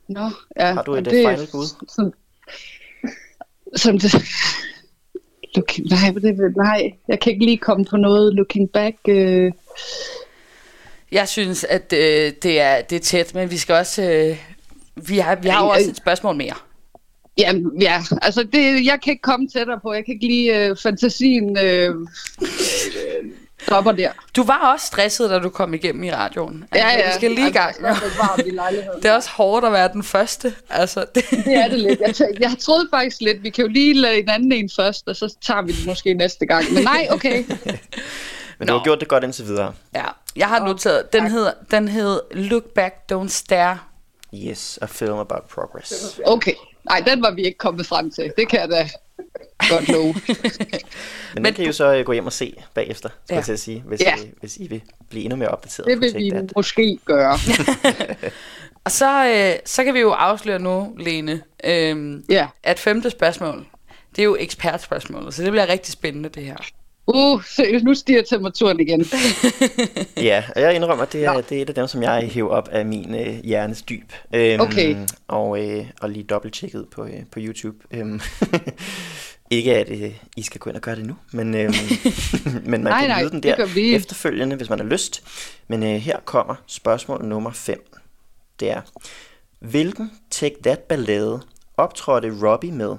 Nå, 0.09 0.31
ja. 0.61 0.73
Har 0.73 0.83
du 0.83 0.95
et, 0.95 1.07
øh, 1.07 1.13
final 1.13 1.49
bud? 1.53 1.67
Som, 1.89 2.13
som 3.77 3.99
det... 3.99 4.15
Look, 5.55 5.79
nej, 5.79 6.11
det, 6.23 6.57
nej, 6.57 6.93
jeg 7.09 7.21
kan 7.21 7.33
ikke 7.33 7.45
lige 7.45 7.59
komme 7.59 7.85
på 7.85 7.97
noget 7.97 8.35
looking 8.35 8.71
back. 8.71 8.97
Øh. 9.09 9.53
Jeg 11.13 11.29
synes, 11.29 11.65
at 11.65 11.93
øh, 11.93 12.33
det, 12.43 12.61
er, 12.61 12.83
det 12.83 12.97
er 12.97 13.01
tæt, 13.01 13.35
men 13.35 13.51
vi 13.51 13.57
skal 13.57 13.75
også... 13.75 14.03
Øh, 14.03 14.37
vi 15.09 15.19
har, 15.19 15.35
vi 15.35 15.49
har 15.49 15.65
jo 15.65 15.69
også 15.69 15.91
et 15.91 15.97
spørgsmål 15.97 16.37
mere. 16.37 16.55
Ja, 17.39 17.53
ja, 17.81 18.03
altså 18.23 18.43
det, 18.43 18.87
jeg 18.87 18.99
kan 19.05 19.11
ikke 19.11 19.23
komme 19.23 19.49
tættere 19.49 19.81
på. 19.83 19.93
Jeg 19.93 20.05
kan 20.05 20.15
ikke 20.15 20.27
lige 20.27 20.67
øh, 20.67 20.77
fantasien 20.83 21.59
øh, 21.59 21.95
stopper 23.67 23.93
der. 23.93 24.11
Du 24.37 24.45
var 24.45 24.73
også 24.73 24.87
stresset, 24.87 25.31
da 25.31 25.39
du 25.39 25.49
kom 25.49 25.75
igennem 25.75 26.05
i 26.05 26.13
radioen. 26.13 26.65
Altså, 26.73 26.89
Ja, 26.89 26.99
ja. 26.99 27.07
Vi 27.07 27.13
skal 27.15 27.31
lige 27.31 27.49
i 27.49 27.53
gang. 27.53 27.87
Altså, 27.87 28.05
det 29.03 29.05
er 29.05 29.13
også 29.15 29.31
hårdt 29.31 29.67
at 29.67 29.73
være 29.73 29.89
den 29.93 30.03
første. 30.03 30.55
Altså, 30.71 31.05
det, 31.15 31.25
Det 31.31 31.55
er 31.55 31.69
det 31.69 31.79
lidt. 31.81 32.01
Jeg, 32.01 32.15
jeg 32.41 32.57
troede 32.61 32.89
faktisk 32.91 33.21
lidt, 33.21 33.43
vi 33.43 33.51
kan 33.51 33.65
jo 33.65 33.71
lige 33.71 33.95
lade 33.95 34.19
en 34.19 34.29
anden 34.29 34.53
en 34.53 34.71
først, 34.77 35.09
og 35.09 35.17
så 35.17 35.37
tager 35.43 35.63
vi 35.63 35.73
det 35.73 35.87
måske 35.87 36.15
næste 36.15 36.47
gang. 36.47 36.73
Men 36.73 36.83
nej, 36.85 37.07
okay. 37.11 37.45
Men 38.59 38.69
du 38.69 38.73
Nå. 38.73 38.79
har 38.79 38.85
gjort 38.85 39.01
det 39.01 39.09
godt 39.09 39.25
indtil 39.25 39.45
videre. 39.47 39.73
ja, 39.95 40.05
jeg 40.37 40.49
har 40.49 40.67
noteret, 40.67 41.13
den 41.13 41.27
hedder, 41.31 41.53
den 41.71 41.89
hedder 41.89 42.19
Look 42.31 42.65
Back, 42.65 42.95
Don't 43.13 43.29
Stare. 43.29 43.79
Yes, 44.35 44.79
a 44.83 44.87
film 44.87 45.13
about 45.19 45.43
progress. 45.55 46.21
Okay. 46.27 46.53
Nej, 46.91 47.03
den 47.07 47.23
var 47.23 47.31
vi 47.31 47.43
ikke 47.43 47.59
kommet 47.59 47.87
frem 47.87 48.11
til. 48.11 48.33
Det 48.37 48.49
kan 48.49 48.61
jeg 48.61 48.69
da 48.69 48.89
godt 49.71 49.89
love. 49.89 50.15
Men, 50.29 51.43
Men 51.43 51.45
den 51.45 51.55
kan 51.55 51.65
I 51.65 51.67
jo 51.67 51.73
så 51.73 51.95
øh, 51.95 52.05
gå 52.05 52.13
hjem 52.13 52.27
og 52.27 52.33
se 52.33 52.55
bagefter, 52.75 53.09
skal 53.09 53.35
Ja. 53.35 53.37
jeg 53.37 53.45
til 53.45 53.53
at 53.53 53.59
sige, 53.61 53.83
hvis, 53.87 54.01
Ja. 54.01 54.17
I, 54.17 54.31
hvis 54.41 54.57
I 54.57 54.67
vil 54.69 54.83
blive 55.11 55.25
endnu 55.25 55.37
mere 55.37 55.49
opdateret 55.49 55.87
Det 55.89 56.01
vil 56.01 56.15
vi 56.25 56.31
That. 56.31 56.53
måske 56.57 56.99
gøre. 57.05 57.39
Og 58.85 58.91
så, 58.93 59.27
øh, 59.29 59.59
så 59.65 59.85
kan 59.85 59.95
vi 59.95 60.01
jo 60.01 60.11
afsløre 60.11 60.59
nu, 60.59 60.95
Lene, 60.99 61.43
øh, 61.65 62.21
Ja. 62.31 62.47
at 62.63 62.79
femte 62.79 63.11
spørgsmål, 63.11 63.67
det 64.17 64.23
er 64.23 64.25
jo 64.25 64.37
ekspertspørgsmålet, 64.41 65.35
så 65.35 65.43
det 65.43 65.51
bliver 65.51 65.69
rigtig 65.69 65.93
spændende 65.93 66.29
det 66.29 66.43
her. 66.43 66.57
Uh, 67.15 67.43
seriøst, 67.45 67.85
nu 67.85 67.95
stiger 67.95 68.23
temperaturen 68.23 68.81
igen. 68.81 69.07
Ja, 70.17 70.45
og 70.57 70.63
jeg 70.63 70.75
indrømmer, 70.75 71.05
at 71.05 71.13
det 71.13 71.25
er, 71.25 71.41
det 71.41 71.59
er 71.59 71.63
et 71.63 71.69
af 71.69 71.75
dem, 71.75 71.87
som 71.87 72.03
jeg 72.03 72.29
hæver 72.33 72.49
op 72.51 72.69
af 72.69 72.87
min 72.87 73.15
øh, 73.15 73.45
hjernes 73.45 73.83
dyb. 73.83 74.13
Øhm, 74.35 74.61
Okay. 74.61 74.97
Og, 75.29 75.65
øh, 75.65 75.87
og 76.01 76.11
lige 76.11 76.23
dobbelttjekket 76.25 76.87
på, 76.95 77.05
øh, 77.05 77.13
på 77.33 77.39
YouTube. 77.43 77.77
Øhm, 77.91 78.21
ikke 79.51 79.77
at 79.77 79.91
øh, 79.91 80.23
I 80.37 80.43
skal 80.43 80.61
gå 80.61 80.71
ind 80.71 80.77
og 80.77 80.83
gøre 80.83 80.97
det 80.97 81.07
nu, 81.07 81.17
men, 81.33 81.55
øhm, 81.55 81.73
men 82.71 82.71
man 82.71 82.81
Nej, 82.81 83.01
kan 83.01 83.11
nej, 83.11 83.23
lyde 83.23 83.31
den 83.31 83.43
der 83.43 83.97
efterfølgende, 83.97 84.57
hvis 84.57 84.71
man 84.71 84.79
har 84.79 84.87
lyst. 84.87 85.25
Men 85.69 85.83
øh, 85.83 85.89
her 85.89 86.21
kommer 86.21 86.55
spørgsmål 86.67 87.25
nummer 87.25 87.51
5. 87.51 87.93
Det 88.61 88.71
er, 88.71 88.81
hvilken 89.59 90.11
Take 90.31 90.57
That 90.63 90.79
ballade 90.79 91.43
optrådte 91.77 92.49
Robbie 92.49 92.73
med 92.73 92.97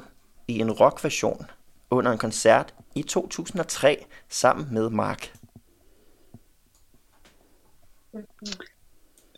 i 0.48 0.60
en 0.60 0.72
rockversion 0.72 1.46
under 1.90 2.12
en 2.12 2.18
koncert 2.18 2.74
i 2.96 3.02
2003 3.02 4.06
sammen 4.30 4.68
med 4.72 4.90
Mark? 4.90 5.34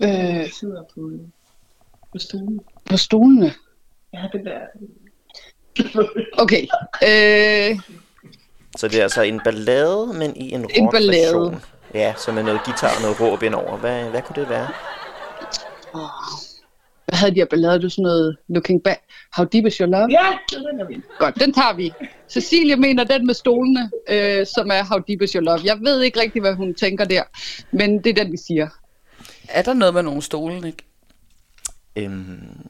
Øh, 0.04 0.50
sidder 0.52 0.84
på, 0.94 1.12
på 2.12 2.18
stolen. 2.20 2.60
på 2.90 2.98
stolene. 2.98 3.54
Ja, 4.14 4.28
det 4.34 4.46
der. 4.46 4.60
Okay. 6.38 6.62
Øh, 7.04 7.80
Så 8.78 8.88
det 8.88 9.00
er 9.00 9.04
altså 9.04 9.22
en 9.22 9.42
ballade, 9.44 10.08
men 10.14 10.36
i 10.36 10.52
en 10.54 10.70
En 10.76 10.90
ballade. 10.92 11.60
Ja, 11.94 12.14
så 12.18 12.32
med 12.32 12.44
noget 12.44 12.60
guitar 12.66 12.96
og 12.96 13.02
noget 13.02 13.22
råb 13.22 13.44
indover. 13.44 13.78
Hvad, 13.78 14.04
hvad 14.04 14.22
kunne 14.22 14.36
det 14.42 14.50
være? 14.50 14.68
hvad 17.06 17.18
havde 17.18 17.32
de 17.32 17.40
her 17.40 17.46
ballader? 17.46 17.78
Du 17.78 17.90
sådan 17.90 18.04
noget 18.04 18.38
Looking 18.48 18.84
Back. 18.84 19.02
How 19.34 19.46
Deep 19.46 19.66
Is 19.66 19.76
Your 19.78 19.88
Love? 19.90 20.08
Ja, 20.12 20.38
det 20.50 20.58
er 20.82 20.88
vi. 20.88 21.02
Godt, 21.20 21.36
den 21.36 21.54
tager 21.54 21.74
vi. 21.74 21.94
Cecilie 22.30 22.76
mener 22.76 23.04
den 23.04 23.26
med 23.26 23.34
stolene, 23.34 23.92
øh, 24.10 24.46
som 24.46 24.70
er 24.72 24.84
How 24.84 25.00
Deep 25.08 25.22
Is 25.22 25.32
Your 25.32 25.44
Love. 25.44 25.60
Jeg 25.64 25.78
ved 25.82 26.02
ikke 26.02 26.20
rigtig, 26.20 26.42
hvad 26.42 26.54
hun 26.54 26.74
tænker 26.74 27.06
der, 27.06 27.24
men 27.72 28.04
det 28.04 28.10
er 28.18 28.24
den, 28.24 28.32
vi 28.32 28.38
siger. 28.48 28.68
Er 29.50 29.62
der 29.62 29.74
noget 29.74 29.94
med 29.94 30.04
nogle 30.04 30.22
stole, 30.22 30.68
ikke? 30.68 30.84
Øhm, 31.96 32.70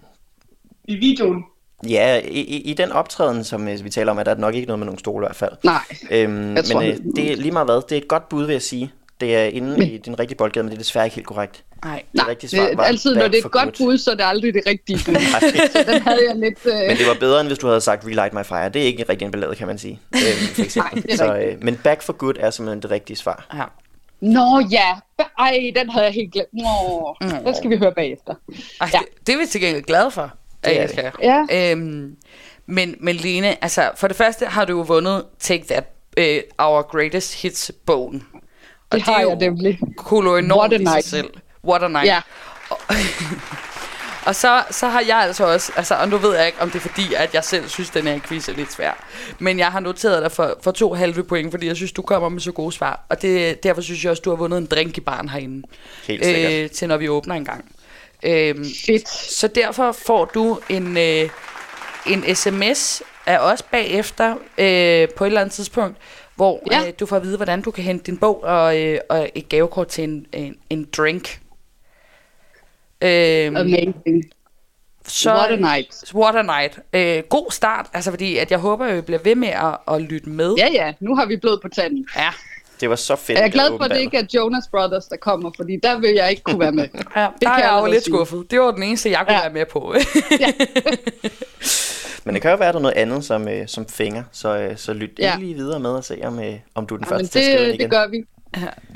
I 0.86 0.96
videoen. 0.96 1.44
Ja, 1.90 2.18
i, 2.20 2.40
i, 2.40 2.62
i 2.62 2.74
den 2.74 2.92
optræden, 2.92 3.44
som 3.44 3.68
øh, 3.68 3.84
vi 3.84 3.90
taler 3.90 4.12
om, 4.12 4.18
er 4.20 4.24
der 4.24 4.36
nok 4.36 4.56
ikke 4.56 4.68
noget 4.68 4.80
med 4.80 4.86
nogle 4.86 5.00
stole 5.00 5.26
i 5.26 5.28
hvert 5.28 5.36
fald. 5.36 5.52
Nej, 5.64 5.80
Øhm, 6.12 6.32
men 6.32 6.56
Jeg 6.56 6.66
tror, 6.66 6.82
øh, 6.82 6.88
det- 6.88 7.02
det 7.16 7.32
er 7.32 7.36
lige 7.36 7.52
meget 7.52 7.68
hvad. 7.68 7.76
Det 7.90 7.92
er 7.92 7.98
et 8.02 8.08
godt 8.08 8.30
bud, 8.30 8.46
vil 8.46 8.54
jeg 8.54 8.62
sige. 8.62 8.92
Det 9.22 9.36
er 9.36 9.44
inde 9.44 9.90
i 9.90 9.98
din 9.98 10.20
rigtige 10.20 10.38
boldgade, 10.38 10.64
men 10.64 10.70
det 10.72 10.76
er 10.78 10.82
desværre 10.82 11.06
ikke 11.06 11.16
helt 11.16 11.28
korrekt. 11.28 11.64
Nej. 11.86 12.04
Det 12.14 12.28
rigtige 12.28 12.50
svar 12.50 12.68
det, 12.68 12.78
var 12.78 12.84
altid 12.84 13.16
når 13.16 13.28
det 13.28 13.40
er 13.42 13.46
et 13.46 13.52
godt 13.52 13.78
bud, 13.78 13.98
så 13.98 14.12
er 14.12 14.16
det 14.16 14.24
aldrig 14.28 14.54
det 14.54 14.62
rigtige 14.68 15.00
bud. 15.06 15.14
Nej. 15.14 15.22
Så 15.74 15.84
den 15.92 16.02
havde 16.02 16.20
jeg 16.28 16.36
lidt... 16.36 16.60
Øh, 16.66 16.74
Men 16.88 16.98
det 16.98 17.08
var 17.08 17.18
bedre, 17.20 17.40
end 17.40 17.48
hvis 17.50 17.60
du 17.60 17.68
havde 17.68 17.82
sagt 17.82 18.06
Relight 18.06 18.34
My 18.34 18.44
Fire. 18.46 18.70
Det 18.70 18.82
er 18.82 18.86
ikke 18.86 19.06
rigtig 19.10 19.26
en 19.26 19.32
ballade, 19.32 19.56
kan 19.56 19.68
man 19.68 19.78
sige. 19.78 20.00
Øhm, 20.16 20.22
for 20.56 20.62
eksempel. 20.62 20.94
Nej, 20.96 21.02
det 21.04 21.14
er 21.14 21.18
så, 21.18 21.36
øh, 21.38 21.56
men 21.62 21.76
Back 21.84 22.02
for 22.02 22.14
Good 22.14 22.34
er 22.40 22.50
simpelthen 22.50 22.82
det 22.82 22.92
rigtige 22.92 23.18
svar. 23.18 23.48
Ja. 23.54 23.64
Nå 24.22 24.68
ja, 24.72 24.88
ej, 25.40 25.72
den 25.76 25.90
havde 25.90 26.06
jeg 26.06 26.14
helt 26.14 26.34
glemt. 26.34 26.48
Nå, 26.54 27.16
den 27.46 27.56
skal 27.56 27.70
vi 27.70 27.78
høre 27.78 27.92
bagefter. 27.96 28.34
Ej, 28.82 28.90
Ja. 28.94 29.00
det, 29.00 29.28
det 29.28 29.36
er 29.36 29.40
vi 29.40 29.46
til 29.46 29.62
gengæld 29.62 29.84
glade 29.84 30.12
for, 30.12 30.32
Det 30.66 30.82
er 30.82 30.88
skal. 30.88 31.12
Ja. 31.24 31.46
Øhm, 31.52 32.16
men, 32.68 32.96
men 33.00 33.16
Lene, 33.16 33.64
altså 33.64 33.92
for 33.96 34.08
det 34.08 34.18
første 34.18 34.46
har 34.46 34.66
du 34.66 34.78
jo 34.78 34.82
vundet 34.82 35.24
Take 35.40 35.66
That, 35.70 35.84
uh, 36.20 36.66
Our 36.68 36.82
Greatest 36.82 37.42
Hits-bogen. 37.42 38.24
Og 38.90 38.98
Det 38.98 39.02
har 39.02 39.14
er 39.16 39.28
jeg 39.28 39.36
nemlig. 39.36 39.80
Kolo 39.98 40.32
What 40.32 40.44
enormt 40.44 40.74
a 40.74 40.76
i 40.76 40.80
sig 40.80 40.94
night. 40.94 41.06
selv. 41.06 41.30
What 41.64 41.84
a 41.84 41.88
night. 41.88 42.06
Ja, 42.08 42.22
Og 44.26 44.36
så, 44.36 44.64
så 44.72 44.88
har 44.88 45.04
jeg 45.08 45.18
altså 45.18 45.46
også, 45.46 45.72
altså, 45.76 45.96
og 45.96 46.10
nu 46.10 46.18
ved 46.18 46.36
jeg 46.36 46.46
ikke, 46.46 46.62
om 46.62 46.70
det 46.70 46.76
er 46.76 46.90
fordi, 46.90 47.14
at 47.14 47.34
jeg 47.34 47.44
selv 47.44 47.68
synes, 47.68 47.90
den 47.90 48.04
her 48.04 48.20
quiz 48.20 48.50
er 48.50 48.54
lidt 48.54 48.74
svær. 48.74 49.06
Men 49.40 49.60
jeg 49.60 49.68
har 49.68 49.80
noteret 49.80 50.24
dig 50.24 50.32
for, 50.32 50.58
for 50.62 50.72
to 50.72 50.94
halve 50.94 51.24
point, 51.24 51.52
fordi 51.52 51.68
jeg 51.68 51.76
synes, 51.76 51.92
du 51.92 52.02
kommer 52.02 52.30
med 52.30 52.42
så 52.42 52.52
gode 52.52 52.72
svar. 52.72 53.06
Og 53.10 53.22
det, 53.22 53.64
derfor 53.64 53.82
synes 53.82 54.04
jeg 54.04 54.12
også, 54.12 54.22
du 54.26 54.30
har 54.30 54.38
vundet 54.38 54.58
en 54.58 54.66
drink 54.66 54.98
i 54.98 55.02
barn 55.02 55.30
herinde. 55.30 55.68
Helt 56.08 56.26
sikkert. 56.26 56.54
Øh, 56.54 56.70
til 56.70 56.88
når 56.88 56.98
vi 56.98 57.10
åbner 57.10 57.36
en 57.36 57.46
gang. 57.46 57.66
Øhm, 58.24 58.66
fedt. 58.86 59.10
så 59.10 59.48
derfor 59.48 59.92
får 59.92 60.26
du 60.26 60.60
en, 60.70 60.98
øh, 60.98 61.30
en 62.08 62.36
sms 62.36 63.02
af 63.26 63.38
os 63.40 63.62
bagefter 63.62 64.32
øh, 64.58 65.10
på 65.10 65.24
et 65.24 65.28
eller 65.28 65.42
andet 65.42 65.54
tidspunkt, 65.54 65.98
hvor 66.36 66.64
Ja. 66.72 66.88
øh, 66.88 66.94
du 67.00 67.06
får 67.06 67.16
at 67.16 67.24
vide, 67.24 67.36
hvordan 67.38 67.62
du 67.62 67.72
kan 67.72 67.84
hente 67.84 68.06
din 68.06 68.18
bog 68.18 68.44
og, 68.44 68.80
øh, 68.82 69.00
og 69.10 69.30
et 69.36 69.50
gavekort 69.50 69.88
til 69.88 70.04
en, 70.04 70.26
en, 70.34 70.56
en 70.70 70.88
drink. 70.98 71.40
Øhm, 73.02 73.56
Amazing. 73.56 74.24
så, 75.08 75.30
What 75.34 75.52
a 75.52 75.56
night. 75.56 76.14
What 76.16 76.36
a 76.36 76.42
night. 76.42 76.80
Øh, 76.94 77.24
god 77.30 77.52
start, 77.52 77.86
altså 77.94 78.10
fordi 78.12 78.38
at 78.38 78.52
jeg 78.52 78.60
håber, 78.60 78.86
at 78.86 78.96
vi 78.96 79.02
bliver 79.02 79.20
ved 79.24 79.36
med 79.36 79.48
at, 79.48 79.78
at 79.96 80.02
lytte 80.02 80.30
med. 80.30 80.56
Ja, 80.58 80.68
ja, 80.74 80.94
nu 81.00 81.16
har 81.16 81.26
vi 81.26 81.38
blod 81.38 81.60
på 81.62 81.68
tanden. 81.70 82.08
ja. 82.16 82.30
Det 82.80 82.90
var 82.90 82.96
så 82.96 83.16
fedt. 83.16 83.38
Jeg 83.40 83.46
er 83.46 83.52
glad 83.52 83.68
for, 83.78 83.84
at 83.84 83.92
det 83.92 84.00
ikke 84.00 84.18
er 84.18 84.24
Jonas 84.36 84.64
Brothers, 84.72 85.06
der 85.06 85.18
kommer, 85.18 85.52
fordi 85.56 85.78
der 85.84 86.00
vil 86.00 86.10
jeg 86.10 86.30
ikke 86.30 86.42
kunne 86.44 86.60
være 86.60 86.72
med. 86.72 86.88
ja 87.16 87.22
der 87.22 87.30
kan 87.42 87.48
er 87.48 87.58
jeg 87.74 87.80
jo 87.82 87.92
lidt 87.92 88.04
sige. 88.04 88.14
skuffet. 88.16 88.52
Det 88.52 88.60
var 88.60 88.72
den 88.72 88.84
eneste, 88.84 89.10
jeg 89.10 89.20
kunne 89.28 89.34
Ja. 89.36 89.42
være 89.42 89.54
med 89.54 89.66
på. 89.66 89.94
Men 92.24 92.34
det 92.36 92.42
kan 92.42 92.52
jo 92.52 92.58
være, 92.58 92.68
at 92.70 92.74
der 92.74 92.80
er 92.80 92.82
noget 92.82 92.96
andet, 92.98 93.26
som, 93.26 93.48
øh, 93.48 93.68
som 93.68 93.88
fænger. 93.90 94.24
Så, 94.32 94.58
øh, 94.58 94.78
så 94.78 94.94
lyt 94.94 95.10
Ja. 95.20 95.26
ja. 95.32 95.36
lige 95.40 95.54
videre 95.54 95.80
med 95.80 95.90
og 95.90 96.04
se, 96.04 96.20
om, 96.24 96.40
øh, 96.40 96.54
om 96.76 96.88
du 96.88 96.94
er 96.96 96.98
den 96.98 97.08
Ja, 97.10 97.16
første 97.16 97.28
til 97.28 97.40
at 97.40 97.46
skrive 97.46 97.60
det, 97.60 97.68
igen. 97.74 97.80
det 97.80 97.90
gør 97.92 98.08
vi. 98.08 98.18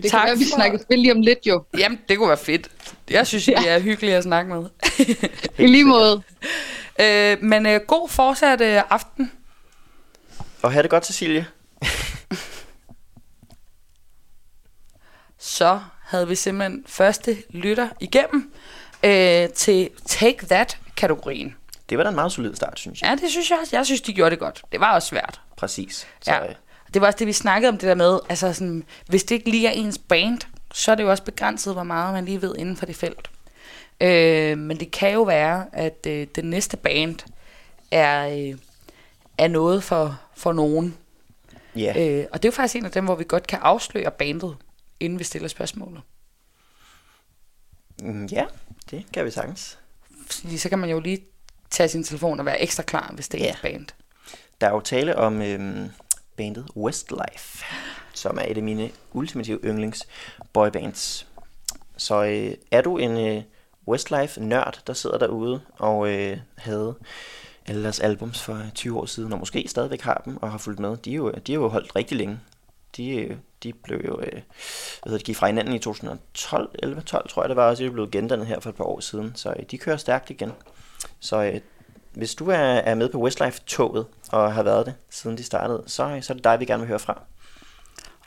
Det 0.04 0.12
kan 0.12 0.20
være, 0.26 0.38
vi 0.38 0.44
snakker 0.44 0.80
spil 0.80 1.00
lige 1.00 1.12
om 1.12 1.22
lidt 1.22 1.40
jo. 1.46 1.64
Jamen, 1.78 2.00
det 2.10 2.18
kunne 2.18 2.28
være 2.30 2.38
fedt. 2.38 2.68
Jeg 3.12 3.28
synes, 3.28 3.48
ja. 3.48 3.54
det 3.64 3.70
er 3.70 3.80
hyggeligt 3.80 4.16
at 4.16 4.24
snakke 4.24 4.54
med. 4.54 4.64
I 5.58 5.68
lige 5.68 5.84
måde. 5.86 6.22
øh, 7.02 7.38
men 7.44 7.66
øh, 7.66 7.80
god 7.88 8.10
fortsat 8.10 8.62
øh, 8.62 8.82
aften. 8.90 9.32
Og 10.62 10.72
have 10.72 10.84
det 10.84 10.90
godt, 10.90 11.06
Cecilie. 11.06 11.46
Så 15.46 15.80
havde 16.04 16.28
vi 16.28 16.36
simpelthen 16.36 16.84
første 16.88 17.38
lytter 17.50 17.90
igennem 18.00 18.54
øh, 19.04 19.50
til 19.50 19.90
Take 20.08 20.46
That-kategorien. 20.46 21.56
Det 21.90 21.98
var 21.98 22.04
da 22.04 22.10
en 22.10 22.16
meget 22.16 22.32
solid 22.32 22.56
start, 22.56 22.80
synes 22.80 23.02
jeg. 23.02 23.10
Ja, 23.10 23.16
det 23.16 23.32
synes 23.32 23.50
jeg 23.50 23.60
også. 23.62 23.76
Jeg 23.76 23.86
synes, 23.86 24.02
de 24.02 24.14
gjorde 24.14 24.32
det 24.32 24.40
godt. 24.40 24.64
Det 24.72 24.80
var 24.80 24.94
også 24.94 25.08
svært. 25.08 25.42
Præcis. 25.58 26.08
Så, 26.22 26.32
Ja. 26.34 26.46
øh, 26.50 26.56
Det 26.94 27.02
var 27.02 27.08
også 27.08 27.18
det, 27.18 27.28
vi 27.28 27.34
snakkede 27.34 27.70
om 27.70 27.78
det 27.78 27.88
der 27.88 27.96
med, 27.96 28.20
altså 28.30 28.54
sådan, 28.54 28.84
hvis 29.08 29.24
det 29.24 29.36
ikke 29.36 29.50
lige 29.50 29.68
er 29.68 29.72
ens 29.72 29.98
band, 29.98 30.40
så 30.74 30.92
er 30.92 30.96
det 30.96 31.04
jo 31.04 31.10
også 31.10 31.24
begrænset, 31.24 31.74
hvor 31.74 31.84
meget 31.84 32.14
man 32.14 32.26
lige 32.26 32.42
ved 32.42 32.56
inden 32.58 32.78
for 32.78 32.86
det 32.86 32.96
felt. 32.96 33.30
Øh, 34.02 34.58
men 34.58 34.80
det 34.80 34.92
kan 34.92 35.14
jo 35.14 35.22
være, 35.24 35.66
at 35.74 36.06
øh, 36.08 36.28
den 36.36 36.46
næste 36.50 36.78
band 36.78 37.16
er, 37.92 38.28
øh, 38.28 38.58
er 39.38 39.48
noget 39.48 39.84
for, 39.84 40.20
for 40.36 40.54
nogen. 40.54 40.98
ja. 41.76 41.94
Øh, 42.20 42.26
og 42.32 42.44
det 42.44 42.48
er 42.48 42.52
jo 42.52 42.56
faktisk 42.56 42.76
en 42.76 42.86
af 42.86 42.92
dem, 42.92 43.06
hvor 43.06 43.16
vi 43.16 43.24
godt 43.28 43.48
kan 43.48 43.60
afsløre 43.62 44.12
bandet, 44.12 44.56
inden 45.04 45.20
vi 45.20 45.24
stiller 45.24 45.48
spørgsmålet. 45.48 46.02
Mm, 48.02 48.26
ja, 48.26 48.46
det 48.92 49.06
kan 49.14 49.26
vi 49.26 49.32
sagtens. 49.32 49.78
Fordi 50.32 50.58
så 50.58 50.70
kan 50.70 50.80
man 50.80 50.90
jo 50.90 51.00
lige 51.00 51.22
tage 51.70 51.90
sin 51.90 52.04
telefon 52.04 52.40
og 52.40 52.46
være 52.46 52.62
ekstra 52.62 52.84
klar, 52.84 53.12
hvis 53.16 53.28
det 53.28 53.42
er 53.42 53.46
Ja. 53.46 53.52
et 53.52 53.60
band. 53.62 53.88
Der 54.62 54.68
er 54.68 54.72
jo 54.72 54.80
tale 54.82 55.16
om 55.18 55.42
øhm, 55.42 55.90
bandet 56.38 56.68
Westlife, 56.76 57.66
som 58.14 58.38
er 58.38 58.46
et 58.48 58.58
af 58.58 58.64
mine 58.64 58.92
ultimative 59.14 59.60
yndlings 59.64 60.08
boybands. 60.54 61.28
Så 61.98 62.24
øh, 62.24 62.54
er 62.72 62.82
du 62.82 62.98
en 62.98 63.38
øh, 63.38 63.44
Westlife-nørd, 63.88 64.82
der 64.88 64.94
sidder 64.94 65.18
derude 65.18 65.62
og 65.74 66.10
øh, 66.10 66.38
havde 66.58 66.96
alle 67.66 67.84
deres 67.84 68.00
albums 68.00 68.42
for 68.42 68.62
20 68.76 69.00
år 69.00 69.06
siden, 69.06 69.34
og 69.34 69.40
måske 69.40 69.66
stadigvæk 69.68 70.02
har 70.02 70.22
dem 70.26 70.38
og 70.38 70.52
har 70.52 70.58
fulgt 70.58 70.80
med, 70.80 70.98
de 70.98 71.12
er 71.12 71.16
jo, 71.16 71.32
de 71.32 71.52
er 71.52 71.56
jo 71.56 71.68
holdt 71.70 71.96
rigtig 71.96 72.18
længe. 72.18 72.40
De, 72.98 73.10
øh, 73.16 73.36
de 73.64 73.74
blev 73.74 74.02
jo, 74.08 74.20
øh, 74.20 74.32
hvad 74.32 74.42
hedder 75.04 75.18
det, 75.18 75.26
gik 75.26 75.36
fra 75.36 75.48
hinanden 75.48 75.74
i 75.74 75.80
2012, 75.80 76.70
11, 76.84 77.02
12 77.02 77.30
tror 77.30 77.44
jeg 77.44 77.50
det 77.50 77.58
var, 77.58 77.70
og 77.70 77.78
så 77.78 77.84
er 77.84 77.88
de 77.88 77.94
blevet 77.94 78.12
gendannet 78.12 78.48
her 78.48 78.60
for 78.60 78.70
et 78.70 78.76
par 78.76 78.84
år 78.84 79.00
siden, 79.00 79.32
så 79.36 79.50
øh, 79.50 79.66
de 79.72 79.78
kører 79.78 79.98
stærkt 79.98 80.30
igen. 80.30 80.52
Så 81.20 81.44
øh, 81.44 81.60
hvis 82.14 82.36
du 82.36 82.50
er, 82.50 82.58
er 82.58 82.96
med 82.96 83.10
på 83.10 83.18
Westlife-toget 83.18 84.06
og 84.32 84.54
har 84.54 84.64
været 84.64 84.86
det, 84.86 84.96
siden 85.10 85.38
de 85.38 85.44
startede, 85.44 85.84
så, 85.88 86.20
så 86.22 86.34
er 86.34 86.36
det 86.36 86.44
dig, 86.44 86.60
vi 86.60 86.66
gerne 86.66 86.82
vil 86.82 86.88
høre 86.88 87.00
fra. 87.00 87.22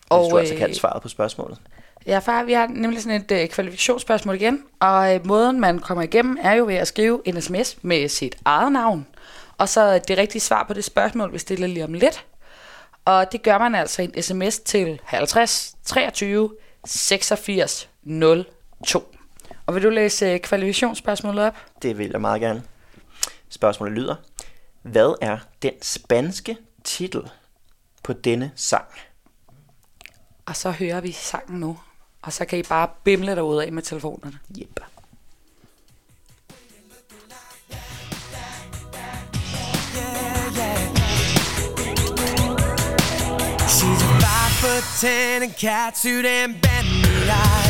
Og, 0.08 0.20
hvis 0.20 0.30
du 0.30 0.38
altså 0.38 0.54
kan 0.54 0.75
svaret 0.75 1.02
på 1.02 1.08
spørgsmålet. 1.08 1.58
Ja, 2.06 2.18
far, 2.18 2.44
vi 2.44 2.52
har 2.52 2.66
nemlig 2.66 3.02
sådan 3.02 3.20
et 3.20 3.32
øh, 3.32 3.49
kvalifikationsspørgsmål 3.49 4.35
igen, 4.35 4.62
og 4.80 5.14
øh, 5.14 5.26
måden 5.26 5.61
man 5.61 5.78
kommer 5.78 6.04
igennem 6.04 6.38
er 6.42 6.52
jo 6.52 6.66
ved 6.66 6.75
at 6.75 6.88
skrive 6.88 7.23
en 7.25 7.42
sms 7.42 7.78
med 7.82 8.08
sit 8.08 8.37
eget 8.44 8.73
navn, 8.73 9.06
og 9.58 9.68
så 9.68 9.99
det 10.08 10.18
rigtige 10.18 10.42
svar 10.42 10.64
på 10.68 10.75
det 10.75 10.85
spørgsmål, 10.85 11.32
vi 11.32 11.38
stiller 11.38 11.66
lige 11.66 11.85
om 11.85 11.92
lidt. 11.94 12.25
Og 13.07 13.33
det 13.33 13.43
gør 13.43 13.59
man 13.59 13.75
altså 13.75 14.03
en 14.03 14.23
sms 14.23 14.59
til 14.59 15.01
50 15.05 15.77
23 15.85 16.51
86 16.85 17.89
02. 18.85 19.15
Og 19.67 19.75
vil 19.75 19.83
du 19.83 19.91
læse 19.91 20.27
øh, 20.27 20.41
kvalifikationsspørgsmålet 20.41 21.45
op? 21.45 21.55
Det 21.83 21.99
vil 21.99 22.11
jeg 22.11 22.21
meget 22.21 22.41
gerne. 22.41 22.63
Spørgsmålet 23.49 23.95
lyder, 23.95 24.17
hvad 24.83 25.15
er 25.21 25.39
den 25.63 25.73
spanske 25.83 26.57
titel 26.85 27.31
på 28.03 28.13
denne 28.13 28.53
sang? 28.57 28.87
Og 30.47 30.57
så 30.57 30.71
hører 30.71 31.01
vi 31.01 31.13
sangen 31.13 31.61
nu. 31.61 31.79
Og 32.23 32.33
så 32.33 32.45
kan 32.45 32.59
I 32.59 32.63
bare 32.63 32.89
bimle 33.05 33.37
derude 33.37 33.65
af 33.65 33.73
med 33.73 33.83
telefonerne. 33.83 34.39
Yep. 34.59 34.81
Button 44.66 45.44
and 45.44 45.52
catsuit 45.52 46.25
and 46.25 46.56
bandai. 46.61 47.68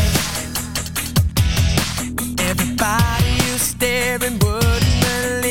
Everybody 2.40 3.32
you 3.44 3.58
staring 3.58 4.38
wouldn't 4.38 5.00
believe. 5.04 5.45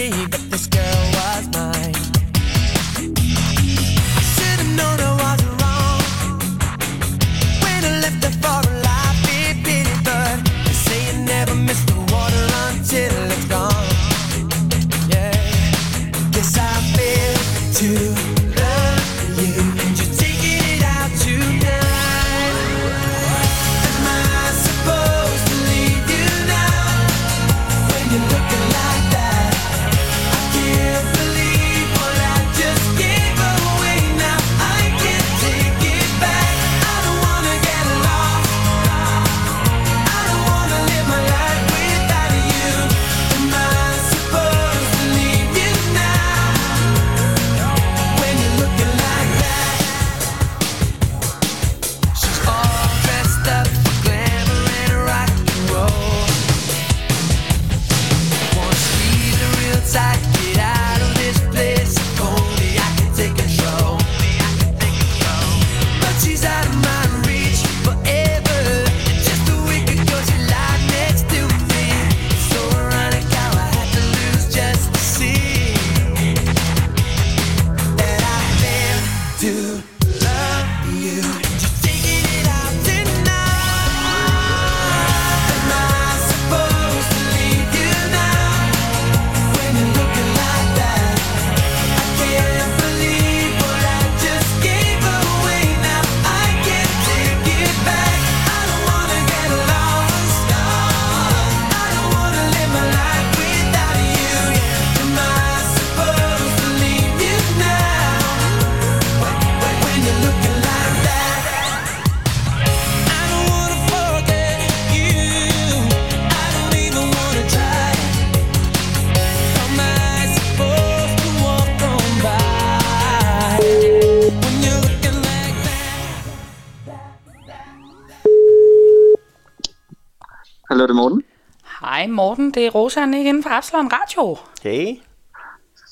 Morten, 132.16 132.52
det 132.52 132.66
er 132.66 132.70
Rosa 132.70 133.06
Nick 133.06 133.26
inden 133.26 133.44
for 133.44 133.50
Absalon 133.50 133.92
Radio. 133.94 134.38
Hey. 134.64 134.98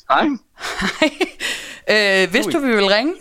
Hej. 0.09 0.27
Hej. 0.99 2.23
øh, 2.23 2.33
vidste 2.33 2.51
du, 2.51 2.59
vi 2.59 2.67
ville 2.75 2.95
ringe? 2.95 3.13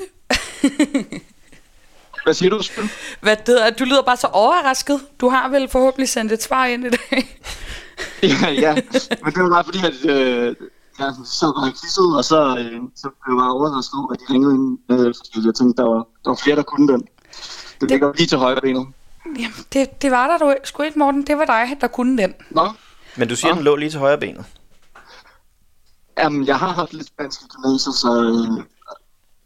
Hvad 2.24 2.34
siger 2.34 2.50
du, 2.50 2.62
Spil? 2.62 2.90
Hvad 3.20 3.36
det 3.36 3.48
hedder, 3.48 3.70
du 3.70 3.84
lyder 3.84 4.02
bare 4.02 4.16
så 4.16 4.26
overrasket. 4.26 5.00
Du 5.20 5.28
har 5.28 5.48
vel 5.48 5.68
forhåbentlig 5.68 6.08
sendt 6.08 6.32
et 6.32 6.42
svar 6.42 6.66
ind 6.66 6.84
i 6.86 6.88
dag. 6.88 7.38
ja, 8.42 8.50
ja, 8.50 8.74
men 9.24 9.32
det 9.34 9.42
var 9.42 9.48
bare 9.48 9.64
fordi, 9.64 9.78
at 9.78 10.10
øh, 10.10 10.56
jeg 10.98 11.14
sad 11.24 11.54
bare 11.54 11.70
quizet, 11.70 12.16
og 12.16 12.24
så, 12.24 12.56
øh, 12.58 12.80
så 12.96 13.08
blev 13.22 13.34
jeg 13.34 13.40
bare 13.42 13.52
overrasket 13.52 13.94
over, 13.98 14.12
at 14.12 14.18
de 14.20 14.32
ringede 14.32 14.54
ind, 14.54 14.78
øh, 14.90 15.14
fordi 15.18 15.46
jeg 15.46 15.54
tænkte, 15.54 15.82
der 15.82 15.88
var, 15.88 16.06
der 16.24 16.30
var 16.30 16.40
flere, 16.44 16.56
der 16.56 16.62
kunne 16.62 16.88
den. 16.92 17.02
Det 17.80 17.90
ligger 17.90 18.12
lige 18.16 18.26
til 18.26 18.38
højre 18.38 18.60
benet. 18.60 18.86
Jamen, 19.26 19.64
det, 19.72 20.02
det 20.02 20.10
var 20.10 20.26
der 20.26 20.38
du 20.38 20.54
sgu 20.64 20.82
ikke, 20.82 20.98
Morten. 20.98 21.26
Det 21.26 21.38
var 21.38 21.44
dig, 21.44 21.76
der 21.80 21.86
kunne 21.86 22.22
den. 22.22 22.34
Nå, 22.50 22.68
Men 23.16 23.28
du 23.28 23.36
siger, 23.36 23.50
Ah. 23.50 23.56
den 23.56 23.64
lå 23.64 23.76
lige 23.76 23.90
til 23.90 23.98
højre 23.98 24.18
benet. 24.18 24.44
jamen, 26.18 26.46
jeg 26.46 26.58
har 26.58 26.68
haft 26.72 26.92
lidt 26.92 27.06
spansk 27.06 27.40
i 27.40 27.44
gymnasiet, 27.48 27.94
så, 27.94 28.22
øh, 28.22 28.64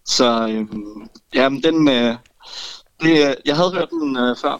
så 0.05 0.49
øh, 0.49 0.67
jamen, 1.35 1.63
den, 1.63 1.89
øh, 1.89 2.17
det, 3.01 3.29
øh, 3.29 3.35
jeg 3.45 3.57
havde 3.57 3.73
hørt 3.73 3.91
den 3.91 4.17
øh, 4.17 4.37
før. 4.37 4.53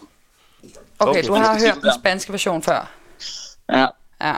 Okay, 0.99 1.09
Okay. 1.09 1.27
du 1.27 1.33
har 1.33 1.59
hørt 1.59 1.83
den 1.83 1.91
spanske 1.99 2.31
version 2.31 2.63
før. 2.63 2.91
Ja, 3.71 3.87
Ja. 4.21 4.35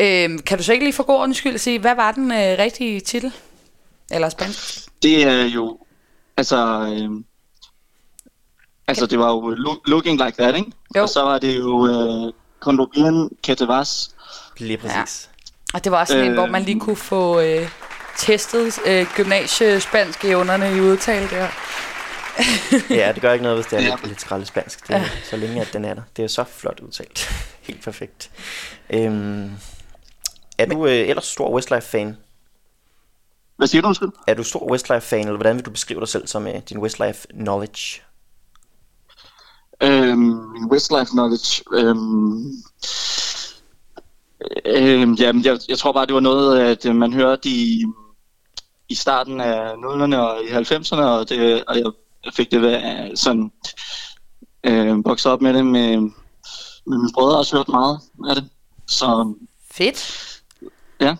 Øhm, 0.00 0.38
kan 0.38 0.58
du 0.58 0.64
så 0.64 0.72
ikke 0.72 0.84
lige 0.84 0.92
for 0.94 1.02
god 1.02 1.16
ordens 1.20 1.36
skyld 1.36 1.58
sige, 1.58 1.78
hvad 1.78 1.94
var 1.94 2.12
den 2.12 2.30
øh, 2.32 2.58
rigtige 2.58 3.00
titel? 3.00 3.32
Eller 4.10 4.28
spansk? 4.28 4.88
det 5.02 5.24
er 5.24 5.42
jo, 5.44 5.78
altså, 6.36 6.56
øh, 6.92 7.24
altså 8.88 9.06
det 9.06 9.18
var 9.18 9.30
jo 9.30 9.48
look, 9.50 9.78
Looking 9.88 10.24
Like 10.24 10.42
That, 10.42 10.56
ikke? 10.56 10.72
Jo. 10.96 11.02
Og 11.02 11.08
så 11.08 11.22
var 11.22 11.38
det 11.38 11.58
jo 11.58 11.86
øh, 11.86 12.32
Cuando 12.60 12.86
bien 12.86 13.30
que 13.46 13.54
te 13.54 13.68
vas. 13.68 14.10
Lige 14.58 14.76
præcis. 14.78 15.30
Og 15.74 15.84
det 15.84 15.92
var 15.92 16.00
også 16.00 16.12
sådan 16.12 16.24
en, 16.24 16.30
Øh. 16.30 16.36
hvor 16.38 16.46
man 16.46 16.62
lige 16.62 16.80
kunne 16.80 16.96
få 16.96 17.40
øh, 17.40 17.68
testet 18.18 18.78
øh, 18.86 19.06
gymnasiespanske 19.16 20.28
evnerne 20.28 20.76
i 20.76 20.80
udtale 20.80 21.28
der. 21.30 21.48
Ja. 22.90 23.12
det 23.12 23.22
gør 23.22 23.32
ikke 23.32 23.42
noget, 23.42 23.58
hvis 23.58 23.66
det 23.66 23.78
er 23.78 23.82
Ja. 23.82 23.88
lidt, 23.90 24.06
lidt 24.06 24.20
skralde 24.20 24.46
spansk. 24.46 24.88
Det 24.88 24.96
er, 24.96 25.04
Så 25.30 25.36
længe 25.36 25.60
at 25.60 25.72
den 25.72 25.84
er 25.84 25.94
der. 25.94 26.02
Det 26.16 26.24
er 26.24 26.28
så 26.28 26.44
flot 26.44 26.80
udtalt. 26.80 27.30
Helt 27.68 27.84
perfekt. 27.84 28.30
Øhm, 28.90 29.50
er 30.58 30.66
du 30.66 30.86
øh, 30.86 30.92
ellers 31.08 31.24
stor 31.26 31.50
Westlife-fan? 31.54 32.16
Hvad 33.56 33.66
siger 33.68 33.82
du, 33.82 33.88
undskyld? 33.88 34.08
Er 34.26 34.34
du 34.34 34.42
stor 34.42 34.70
Westlife-fan, 34.70 35.20
eller 35.20 35.36
hvordan 35.36 35.56
vil 35.56 35.64
du 35.66 35.70
beskrive 35.70 36.00
dig 36.00 36.08
selv 36.08 36.26
som 36.26 36.46
øh, 36.46 36.54
din 36.68 36.78
Westlife-knowledge? 36.78 38.00
Øhm, 39.82 40.66
Westlife 40.70 41.10
knowledge. 41.10 41.62
Øhm, 41.72 42.52
øhm, 44.66 45.14
jamen, 45.14 45.44
jeg, 45.44 45.58
jeg 45.68 45.78
tror 45.78 45.92
bare, 45.92 46.06
det 46.06 46.14
var 46.14 46.20
noget, 46.20 46.60
at 46.60 46.86
øh, 46.86 46.96
man 46.96 47.12
hørte 47.12 47.48
i, 47.48 47.84
i 48.88 48.94
starten 48.94 49.40
af 49.40 49.72
00'erne 49.72 50.16
og 50.16 50.42
i 50.44 50.48
90'erne, 50.48 51.02
og, 51.02 51.28
det, 51.28 51.64
og 51.64 51.78
jeg, 51.78 51.92
fik 52.34 52.50
det 52.50 52.62
ved, 52.62 53.16
sådan 53.16 53.52
øh, 54.64 55.04
vokset 55.04 55.32
op 55.32 55.42
med 55.42 55.54
det 55.54 55.66
med, 55.66 55.96
med 56.86 56.98
mine 56.98 57.10
brødre, 57.14 57.32
har 57.32 57.38
også 57.38 57.56
hørt 57.56 57.68
meget 57.68 58.00
af 58.28 58.34
det. 58.34 58.48
Så 58.86 59.34
Fedt. 59.70 60.42
ja, 61.00 61.16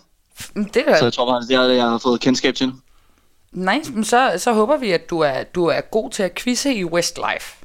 Det 0.55 0.85
er 0.87 0.99
så 0.99 1.05
jeg 1.05 1.13
tror 1.13 1.27
bare, 1.33 1.43
det 1.43 1.55
er 1.55 1.67
det, 1.67 1.77
jeg 1.77 1.89
har 1.89 1.99
fået 1.99 2.21
kendskab 2.21 2.55
til. 2.55 2.73
nice. 3.53 3.93
Men 3.93 4.05
så, 4.05 4.33
så 4.39 4.53
håber 4.53 4.77
vi, 4.77 4.91
at 4.91 5.11
du 5.11 5.21
er, 5.21 5.43
du 5.43 5.67
er 5.67 5.81
god 5.81 6.11
til 6.11 6.23
at 6.23 6.35
quizze 6.35 6.75
i 6.75 6.85
Westlife. 6.85 7.60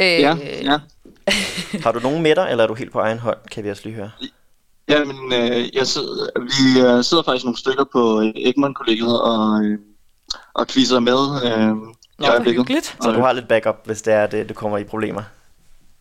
Øh, 0.00 0.20
Ja, 0.20 0.36
ja. 0.62 0.78
Har 1.84 1.92
du 1.92 2.00
nogen 2.00 2.22
med 2.22 2.34
dig, 2.36 2.46
eller 2.50 2.64
er 2.64 2.68
du 2.68 2.74
helt 2.74 2.92
på 2.92 2.98
egen 3.00 3.18
hånd, 3.18 3.38
kan 3.50 3.64
vi 3.64 3.70
også 3.70 3.82
lige 3.84 3.94
høre? 3.94 4.10
Ja, 4.88 5.04
men 5.04 5.32
øh, 5.32 5.74
jeg 5.76 5.86
sidder, 5.86 6.26
vi 6.40 6.80
øh, 6.80 7.04
sidder 7.04 7.22
faktisk 7.22 7.44
nogle 7.44 7.58
stykker 7.58 7.84
på 7.92 8.20
øh, 8.20 8.32
Egmont-kollegiet 8.36 9.20
og, 9.22 9.64
øh, 9.64 9.78
og 10.54 10.66
quizzer 10.66 10.98
med 11.00 11.18
øh, 11.44 11.50
i 11.50 12.22
hvor 12.24 12.28
øjeblikket. 12.30 12.60
hyggeligt. 12.62 12.96
Så 13.02 13.12
du 13.12 13.20
har 13.20 13.32
lidt 13.32 13.48
backup, 13.48 13.76
hvis 13.86 14.02
det 14.02 14.14
er, 14.14 14.24
at 14.24 14.32
det, 14.32 14.48
du 14.48 14.54
kommer 14.54 14.78
i 14.78 14.84
problemer. 14.84 15.22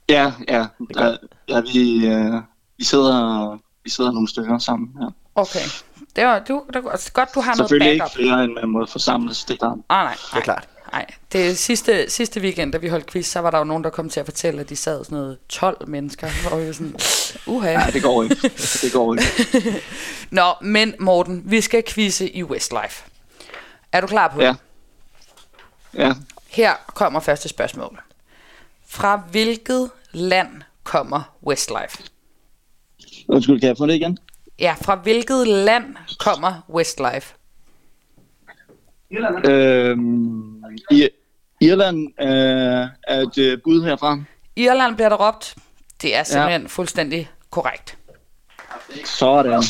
Ja, 0.09 0.33
ja. 0.47 0.65
er 0.89 0.93
Der, 0.93 1.17
ja 1.49 1.59
vi, 1.61 2.07
øh, 2.07 2.33
vi, 2.77 2.83
sidder, 2.83 3.57
vi 3.83 3.89
sidder 3.89 4.11
nogle 4.11 4.27
stykker 4.29 4.57
sammen. 4.57 4.89
Ja. 5.01 5.07
Okay. 5.35 5.59
Det 6.15 6.25
var, 6.25 6.39
du, 6.39 6.63
det 6.73 6.83
var 6.83 7.09
godt, 7.13 7.29
du 7.35 7.39
har 7.41 7.45
noget 7.55 7.57
Selvfølgelig 7.57 7.91
ikke 7.91 8.01
backup. 8.03 8.15
flere, 8.15 8.43
end 8.43 8.53
man 8.53 8.69
må 8.69 8.85
forsamles. 8.85 9.43
Det 9.43 9.53
er 9.53 9.57
klart. 9.57 9.77
Ah, 9.89 10.05
nej, 10.05 10.13
Det 10.13 10.31
er 10.31 10.35
nej, 10.35 10.43
klart. 10.43 10.67
Nej. 10.91 11.05
Det 11.31 11.57
sidste, 11.57 12.09
sidste 12.09 12.39
weekend, 12.41 12.71
da 12.71 12.77
vi 12.77 12.87
holdt 12.87 13.05
quiz, 13.11 13.25
så 13.27 13.39
var 13.39 13.51
der 13.51 13.57
jo 13.57 13.63
nogen, 13.63 13.83
der 13.83 13.89
kom 13.89 14.09
til 14.09 14.19
at 14.19 14.25
fortælle, 14.25 14.61
at 14.61 14.69
de 14.69 14.75
sad 14.75 15.03
sådan 15.03 15.17
noget 15.17 15.37
12 15.49 15.87
mennesker. 15.89 16.27
Og 16.51 16.59
vi 16.61 16.67
var 16.67 16.73
sådan, 16.73 16.95
uha. 17.47 17.73
Nej, 17.73 17.89
det 17.89 18.03
går 18.03 18.23
ikke. 18.23 18.35
Det 18.81 18.91
går 18.93 19.13
ikke. 19.15 19.81
Nå, 20.29 20.53
men 20.61 20.93
Morten, 20.99 21.41
vi 21.45 21.61
skal 21.61 21.83
quizze 21.87 22.29
i 22.29 22.43
Westlife. 22.43 23.03
Er 23.91 24.01
du 24.01 24.07
klar 24.07 24.27
på 24.27 24.41
Ja. 24.41 24.47
det? 24.47 24.57
Ja. 25.93 26.13
Her 26.47 26.73
kommer 26.93 27.19
første 27.19 27.49
spørgsmål. 27.49 27.99
Fra 28.87 29.15
hvilket 29.31 29.89
land 30.11 30.61
kommer 30.83 31.35
Westlife? 31.43 32.03
Undskyld, 33.27 33.59
kan 33.59 33.67
jeg 33.69 33.77
få 33.77 33.85
det 33.85 33.93
igen? 33.93 34.17
Ja, 34.59 34.75
fra 34.81 34.95
hvilket 34.95 35.47
land 35.47 35.95
kommer 36.19 36.61
Westlife? 36.69 37.33
Øhm, 39.45 40.63
I, 40.91 41.09
Irland 41.61 42.07
øh, 42.21 42.87
er 43.07 43.21
et 43.21 43.37
øh, 43.37 43.59
bud 43.63 43.83
herfra. 43.83 44.19
Irland 44.55 44.95
bliver 44.95 45.09
der 45.09 45.27
råbt. 45.27 45.55
Det 46.01 46.15
er 46.15 46.23
simpelthen 46.23 46.61
ja. 46.61 46.67
fuldstændig 46.67 47.31
korrekt. 47.51 47.97
Sådan. 49.05 49.63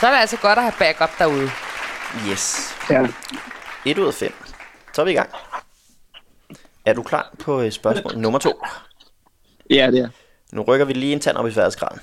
Så 0.00 0.06
er 0.06 0.10
det 0.10 0.18
altså 0.20 0.36
godt 0.36 0.58
at 0.58 0.62
have 0.64 0.74
backup 0.78 1.10
derude. 1.18 1.50
Yes. 2.30 2.74
Ja. 2.90 3.06
1 3.84 3.98
ud 3.98 4.06
af 4.06 4.14
5. 4.14 4.32
Så 4.92 5.00
er 5.00 5.04
vi 5.04 5.10
i 5.10 5.14
gang. 5.14 5.30
Er 6.84 6.92
du 6.92 7.02
klar 7.02 7.34
på 7.38 7.60
øh, 7.60 7.72
spørgsmål 7.72 8.18
nummer 8.18 8.38
2? 8.38 8.62
Ja, 9.70 9.90
det 9.90 9.98
er. 9.98 10.08
Nu 10.52 10.62
rykker 10.62 10.86
vi 10.86 10.92
lige 10.92 11.12
en 11.12 11.20
tand 11.20 11.36
op 11.36 11.46
i 11.46 11.50
sværhedsgraden. 11.50 12.00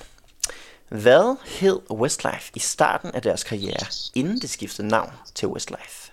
Hvad 0.92 1.36
hed 1.46 1.80
Westlife 1.90 2.52
i 2.54 2.58
starten 2.58 3.10
af 3.14 3.22
deres 3.22 3.44
karriere, 3.44 3.86
inden 4.14 4.40
det 4.40 4.50
skiftede 4.50 4.88
navn 4.88 5.10
til 5.34 5.48
Westlife? 5.48 6.12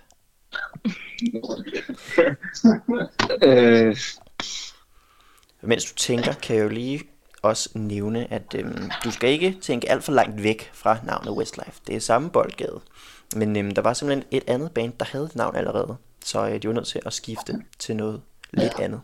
Øh, 3.42 3.96
Mens 5.60 5.84
du 5.84 5.94
tænker, 5.94 6.32
kan 6.32 6.56
jeg 6.56 6.64
jo 6.64 6.68
lige 6.68 7.02
også 7.42 7.70
nævne, 7.74 8.32
at 8.32 8.54
øhm, 8.54 8.90
du 9.04 9.10
skal 9.10 9.30
ikke 9.30 9.56
tænke 9.62 9.90
alt 9.90 10.04
for 10.04 10.12
langt 10.12 10.42
væk 10.42 10.70
fra 10.72 10.98
navnet 11.04 11.32
Westlife. 11.32 11.80
Det 11.86 11.96
er 11.96 12.00
samme 12.00 12.30
boldgade. 12.30 12.80
Men 13.36 13.56
øhm, 13.56 13.74
der 13.74 13.82
var 13.82 13.92
simpelthen 13.92 14.24
et 14.30 14.44
andet 14.46 14.72
band, 14.72 14.92
der 15.00 15.04
havde 15.04 15.24
et 15.24 15.36
navn 15.36 15.56
allerede. 15.56 15.96
Så 16.24 16.48
øh, 16.48 16.62
de 16.62 16.68
var 16.68 16.74
nødt 16.74 16.86
til 16.86 17.00
at 17.06 17.12
skifte 17.12 17.62
til 17.78 17.96
noget 17.96 18.22
lidt 18.52 18.80
andet. 18.80 19.00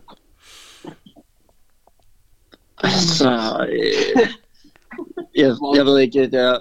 altså, 2.78 3.66
øh, 3.68 4.28
jeg, 5.36 5.56
jeg 5.76 5.86
ved 5.86 5.98
ikke, 5.98 6.30
der, 6.30 6.58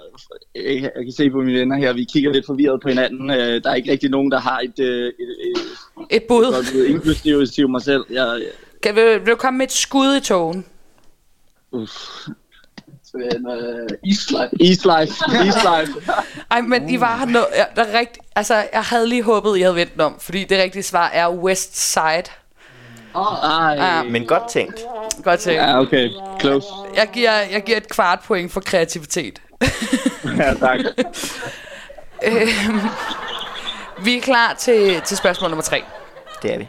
jeg, 0.54 0.82
jeg 0.82 1.04
kan 1.04 1.12
se 1.16 1.30
på 1.30 1.36
mine 1.40 1.58
venner 1.60 1.76
her, 1.76 1.92
vi 1.92 2.04
kigger 2.12 2.32
lidt 2.32 2.46
forvirret 2.46 2.80
på 2.82 2.88
hinanden. 2.88 3.30
Øh, 3.30 3.62
der 3.62 3.70
er 3.70 3.74
ikke 3.74 3.92
rigtig 3.92 4.10
nogen, 4.10 4.30
der 4.30 4.40
har 4.40 4.58
et, 4.58 4.78
øh, 4.80 5.06
et, 5.06 5.12
et, 5.20 6.16
Et 6.16 6.22
bud. 6.28 6.44
godt 6.52 6.66
bud, 6.72 6.84
inklusive 6.84 7.68
mig 7.68 7.82
selv. 7.82 8.04
Jeg, 8.10 8.16
jeg, 8.26 8.42
Kan 8.82 8.94
vi, 8.96 9.00
vil 9.00 9.26
du 9.26 9.36
komme 9.36 9.58
med 9.58 9.66
et 9.66 9.72
skud 9.72 10.16
i 10.16 10.20
togen? 10.20 10.64
uff. 11.72 11.92
Islife. 14.04 14.50
Eastlife, 14.60 15.14
Eastlife. 15.44 15.92
Ej, 16.50 16.60
men 16.60 16.90
I 16.90 17.00
var 17.00 17.16
her 17.18 17.26
nå, 17.26 17.38
ja, 17.56 17.64
der 17.76 17.82
er 17.84 17.98
rigt, 17.98 18.18
altså, 18.36 18.54
jeg 18.54 18.82
havde 18.82 19.08
lige 19.08 19.22
håbet, 19.22 19.56
I 19.56 19.60
havde 19.60 19.74
ventet 19.74 20.00
om, 20.00 20.18
fordi 20.20 20.44
det 20.44 20.58
rigtige 20.62 20.82
svar 20.82 21.08
er 21.08 21.30
West 21.30 21.92
Side. 21.92 22.24
Ej. 23.16 23.74
Ja. 23.74 24.02
Men 24.02 24.26
godt 24.26 24.42
tænkt. 24.50 24.80
Godt 25.24 25.40
til. 25.40 25.52
Ja, 25.52 25.80
okay. 25.80 26.10
Close. 26.40 26.66
Jeg 26.96 27.08
giver, 27.12 27.32
jeg 27.40 27.62
giver 27.62 27.76
et 27.76 27.88
kvart 27.88 28.20
point 28.26 28.52
for 28.52 28.60
kreativitet. 28.60 29.42
Ja, 30.38 30.54
tak. 30.54 30.78
Øhm, 32.24 32.80
vi 34.04 34.16
er 34.16 34.20
klar 34.20 34.54
til, 34.54 35.00
til 35.00 35.16
spørgsmål 35.16 35.50
nummer 35.50 35.62
tre. 35.62 35.82
Det 36.42 36.54
er 36.54 36.58
vi. 36.58 36.68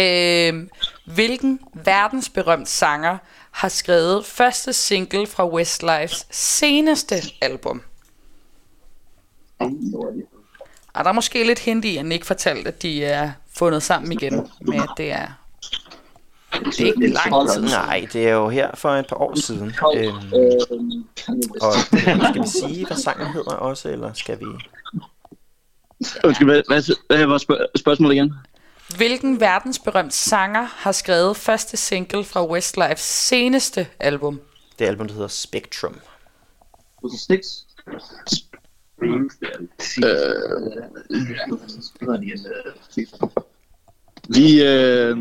Øhm, 0.00 0.70
hvilken 1.04 1.60
verdensberømt 1.74 2.68
sanger 2.68 3.18
har 3.50 3.68
skrevet 3.68 4.26
første 4.26 4.72
single 4.72 5.26
fra 5.26 5.48
Westlifes 5.48 6.26
seneste 6.30 7.16
album? 7.40 7.82
Og 10.94 11.04
der 11.04 11.10
er 11.10 11.12
måske 11.12 11.44
lidt 11.44 11.58
hint 11.58 11.84
i, 11.84 11.96
at 11.96 12.04
Nick 12.04 12.24
fortalte, 12.24 12.68
at 12.68 12.82
de 12.82 13.04
er 13.04 13.30
fundet 13.56 13.82
sammen 13.82 14.12
igen, 14.12 14.50
med 14.60 14.76
at 14.76 14.88
det 14.96 15.12
er... 15.12 15.26
Det 16.64 16.80
er 16.80 16.86
ikke 16.86 17.06
lang 17.06 17.50
tid. 17.50 17.62
Nej, 17.62 18.08
det 18.12 18.28
er 18.28 18.32
jo 18.32 18.48
her 18.48 18.70
for 18.74 18.90
et 18.90 19.06
par 19.06 19.16
år 19.16 19.34
siden. 19.34 19.74
Øhm, 19.96 21.04
og 21.60 21.74
skal 21.74 22.42
vi 22.42 22.48
sige, 22.48 22.86
hvad 22.86 22.96
sangen 22.96 23.26
hedder 23.26 23.52
også, 23.52 23.88
eller 23.88 24.12
skal 24.12 24.40
vi... 24.40 24.44
Undskyld, 26.24 26.48
hvad, 26.48 26.62
hvad, 26.68 26.96
hvad 27.06 27.26
var 27.26 27.38
spørg- 27.38 27.66
spørgsmålet 27.78 28.14
igen? 28.14 28.34
Hvilken 28.96 29.40
verdensberømt 29.40 30.14
sanger 30.14 30.62
har 30.62 30.92
skrevet 30.92 31.36
første 31.36 31.76
single 31.76 32.24
fra 32.24 32.46
Westlifes 32.46 33.00
seneste 33.00 33.86
album? 34.00 34.40
Det 34.78 34.84
album, 34.86 35.06
der 35.06 35.14
hedder 35.14 35.28
Spectrum. 35.28 35.96
Vi, 44.28 44.62
øh... 44.62 45.16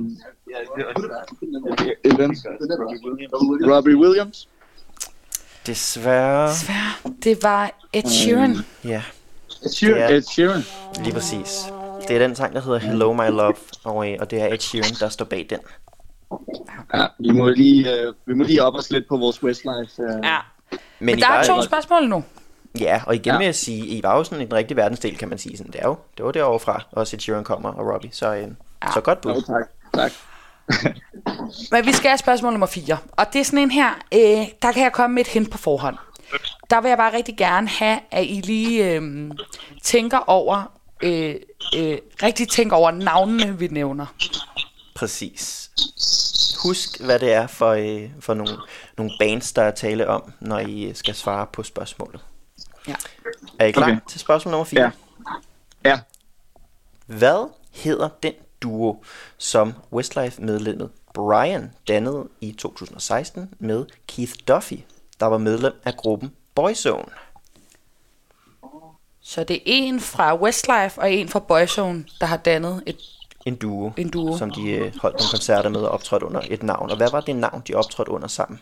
Robbie 3.72 3.98
Williams. 3.98 4.50
Desværre. 5.67 6.50
Desværre. 6.50 7.13
Det 7.24 7.44
var 7.44 7.72
Ed 7.94 8.10
Sheeran. 8.10 8.56
Ja, 8.84 9.04
Sheeran. 9.74 10.13
Ed 10.13 10.22
Sheeran. 10.22 10.62
lige 11.04 11.13
præcis. 11.13 11.65
Det 12.08 12.15
er 12.15 12.20
den 12.20 12.36
sang, 12.36 12.54
der 12.54 12.62
hedder 12.62 12.80
Hello 12.80 13.13
My 13.13 13.30
Love, 13.30 13.56
og, 13.84 14.12
øh, 14.12 14.17
og 14.20 14.32
det 14.32 14.41
er 14.41 14.54
Ed 14.54 14.60
Sheeran, 14.60 14.94
der 15.00 15.10
står 15.10 15.26
bag 15.26 15.48
den. 15.50 15.60
Ja, 16.94 17.06
vi 17.20 17.32
må 17.32 17.50
lige, 17.50 18.02
øh, 18.02 18.13
vi 18.26 18.34
må 18.34 18.44
lige 18.44 18.63
op 18.63 18.76
os 18.76 18.91
lidt 18.91 19.08
på 19.08 19.17
vores 19.17 19.44
Westlife. 19.44 20.02
Øh. 20.02 20.20
Ja. 20.24 20.38
Men, 20.72 21.06
Men 21.06 21.20
der 21.20 21.28
er 21.28 21.44
to 21.44 21.62
spørgsmål 21.62 22.08
nu. 22.10 22.24
Ja, 22.80 23.02
og 23.08 23.16
igen 23.16 23.32
Ja. 23.34 23.38
vil 23.38 23.46
jeg 23.46 23.56
sige, 23.56 23.86
I 23.86 24.04
var 24.04 24.18
jo 24.18 24.24
sådan 24.24 24.46
en 24.48 24.54
rigtig 24.54 24.78
verdensdel, 24.78 25.18
kan 25.18 25.30
man 25.30 25.38
sige. 25.38 25.58
Sådan, 25.58 25.72
det, 25.72 25.82
er 25.82 25.88
jo, 25.88 25.98
det 26.18 26.26
var 26.26 26.32
derovre 26.32 26.60
fra, 26.60 26.84
også 26.92 27.16
Ed 27.16 27.20
Sheeran 27.20 27.44
kommer 27.44 27.70
og 27.70 27.94
Robbie. 27.94 28.10
Så, 28.14 28.34
øh, 28.36 28.48
Ja. 28.84 28.92
så 28.94 29.02
godt 29.02 29.20
Jo, 29.26 29.34
bud. 29.34 29.42
tak. 29.42 29.70
Tak. 29.94 30.12
Men 31.72 31.86
vi 31.86 31.92
skal 31.94 32.10
have 32.10 32.18
spørgsmål 32.18 32.52
nummer 32.54 32.68
4. 32.68 32.98
Og 33.12 33.26
det 33.34 33.42
er 33.42 33.46
sådan 33.46 33.60
en 33.60 33.72
her, 33.72 33.90
øh, 34.14 34.46
der 34.62 34.72
kan 34.72 34.84
jeg 34.84 34.92
komme 34.92 35.14
med 35.14 35.22
et 35.22 35.28
hint 35.32 35.52
på 35.52 35.58
forhånd. 35.58 35.98
Der 36.70 36.82
vil 36.82 36.90
jeg 36.90 36.98
bare 36.98 37.14
rigtig 37.14 37.38
gerne 37.38 37.68
have, 37.68 38.00
at 38.12 38.24
I 38.26 38.42
lige 38.44 38.92
øh, 38.96 39.32
tænker 39.84 40.18
over, 40.28 40.72
øh, 41.04 41.36
øh, 41.78 41.98
rigtig 42.24 42.48
tænker 42.50 42.76
over 42.76 42.92
navnene, 42.92 43.60
vi 43.60 43.68
nævner. 43.68 44.06
Præcis. 44.96 45.70
Husk, 46.64 47.02
hvad 47.02 47.20
det 47.20 47.34
er 47.34 47.48
for, 47.48 47.70
øh, 47.70 48.10
for 48.20 48.34
nogle, 48.34 48.54
nogle 48.98 49.12
bands, 49.20 49.54
der 49.54 49.62
er 49.62 49.72
tale 49.72 50.08
om, 50.08 50.34
når 50.40 50.60
I 50.60 50.92
skal 50.96 51.16
svare 51.16 51.48
på 51.54 51.64
spørgsmålet. 51.64 52.22
Ja. 52.88 52.96
Er 53.60 53.65
I 53.65 53.72
klar 53.72 53.84
Okay. 53.84 53.98
til 54.10 54.20
spørgsmål 54.20 54.52
nummer 54.52 54.65
4? 54.65 54.82
Ja. 54.82 54.91
Ja. 55.86 56.00
Hvad 57.06 57.50
hedder 57.72 58.10
den 58.24 58.34
duo, 58.62 59.04
som 59.38 59.74
Westlife-medlemmet 59.94 60.89
Brian 61.13 61.72
dannede 61.88 62.28
i 62.41 62.52
2016 62.52 63.54
med 63.60 63.86
Keith 64.08 64.34
Duffy, 64.48 64.74
der 65.20 65.26
var 65.26 65.38
medlem 65.38 65.74
af 65.86 65.98
gruppen 65.98 66.32
Boyzone? 66.56 67.06
Så 69.22 69.44
det 69.44 69.56
er 69.56 69.62
en 69.65 70.00
fra 70.00 70.36
Westlife 70.41 71.02
og 71.02 71.12
en 71.12 71.30
fra 71.30 71.39
Boyzone, 71.39 72.06
der 72.20 72.26
har 72.26 72.38
dannet 72.38 72.84
et... 72.86 72.98
En 73.46 73.56
duo, 73.56 73.91
En 73.98 74.10
duo. 74.10 74.38
som 74.38 74.52
de 74.52 74.72
øh, 74.72 74.94
holdt 75.02 75.17
nogle 75.20 75.30
koncerter 75.32 75.70
med 75.70 75.80
og 75.82 75.89
optrådte 75.91 76.26
under 76.26 76.41
et 76.50 76.63
navn. 76.63 76.89
Og 76.89 76.98
hvad 76.98 77.12
var 77.12 77.22
det 77.22 77.36
navn, 77.36 77.62
de 77.67 77.74
optrådte 77.74 78.12
under 78.12 78.28
sammen? 78.28 78.60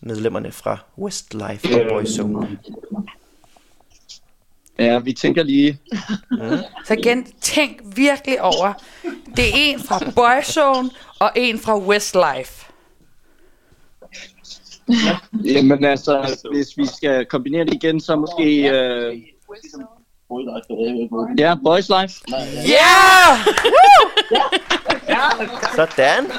Medlemmerne 0.00 0.52
fra 0.52 0.78
Westlife 0.98 1.84
og 1.84 1.90
Boyzone. 1.90 2.58
Ja, 4.78 4.98
vi 4.98 5.12
tænker 5.12 5.42
lige... 5.42 5.80
Så 6.86 6.94
igen, 6.94 7.26
tænk 7.40 7.80
virkelig 7.96 8.42
over. 8.42 8.72
Det 9.36 9.44
er 9.44 9.52
en 9.54 9.80
fra 9.80 9.98
Boyzone 10.16 10.90
og 11.18 11.30
en 11.36 11.58
fra 11.58 11.78
Westlife. 11.78 12.66
Jamen 15.44 15.84
altså, 15.84 16.38
hvis 16.52 16.76
vi 16.76 16.86
skal 16.96 17.26
kombinere 17.26 17.64
det 17.64 17.74
igen, 17.74 18.00
så 18.00 18.16
måske... 18.16 18.70
Øh... 18.70 19.22
Ja, 21.38 21.54
Boys 21.64 21.88
Life. 21.88 22.20
Ja! 22.66 23.36
Sådan. 25.76 26.26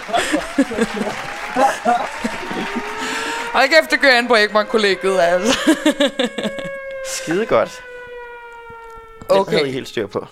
Hold 3.54 3.70
kæft, 3.70 4.02
det 4.02 4.08
an 4.08 4.28
på 4.28 4.36
Egmont-kollegiet, 4.36 5.20
altså. 5.20 5.58
Skide 7.08 7.46
godt. 7.46 7.84
Okay. 9.30 9.52
havde 9.52 9.70
I 9.70 9.72
helt 9.72 9.88
styr 9.88 10.08
på. 10.08 10.26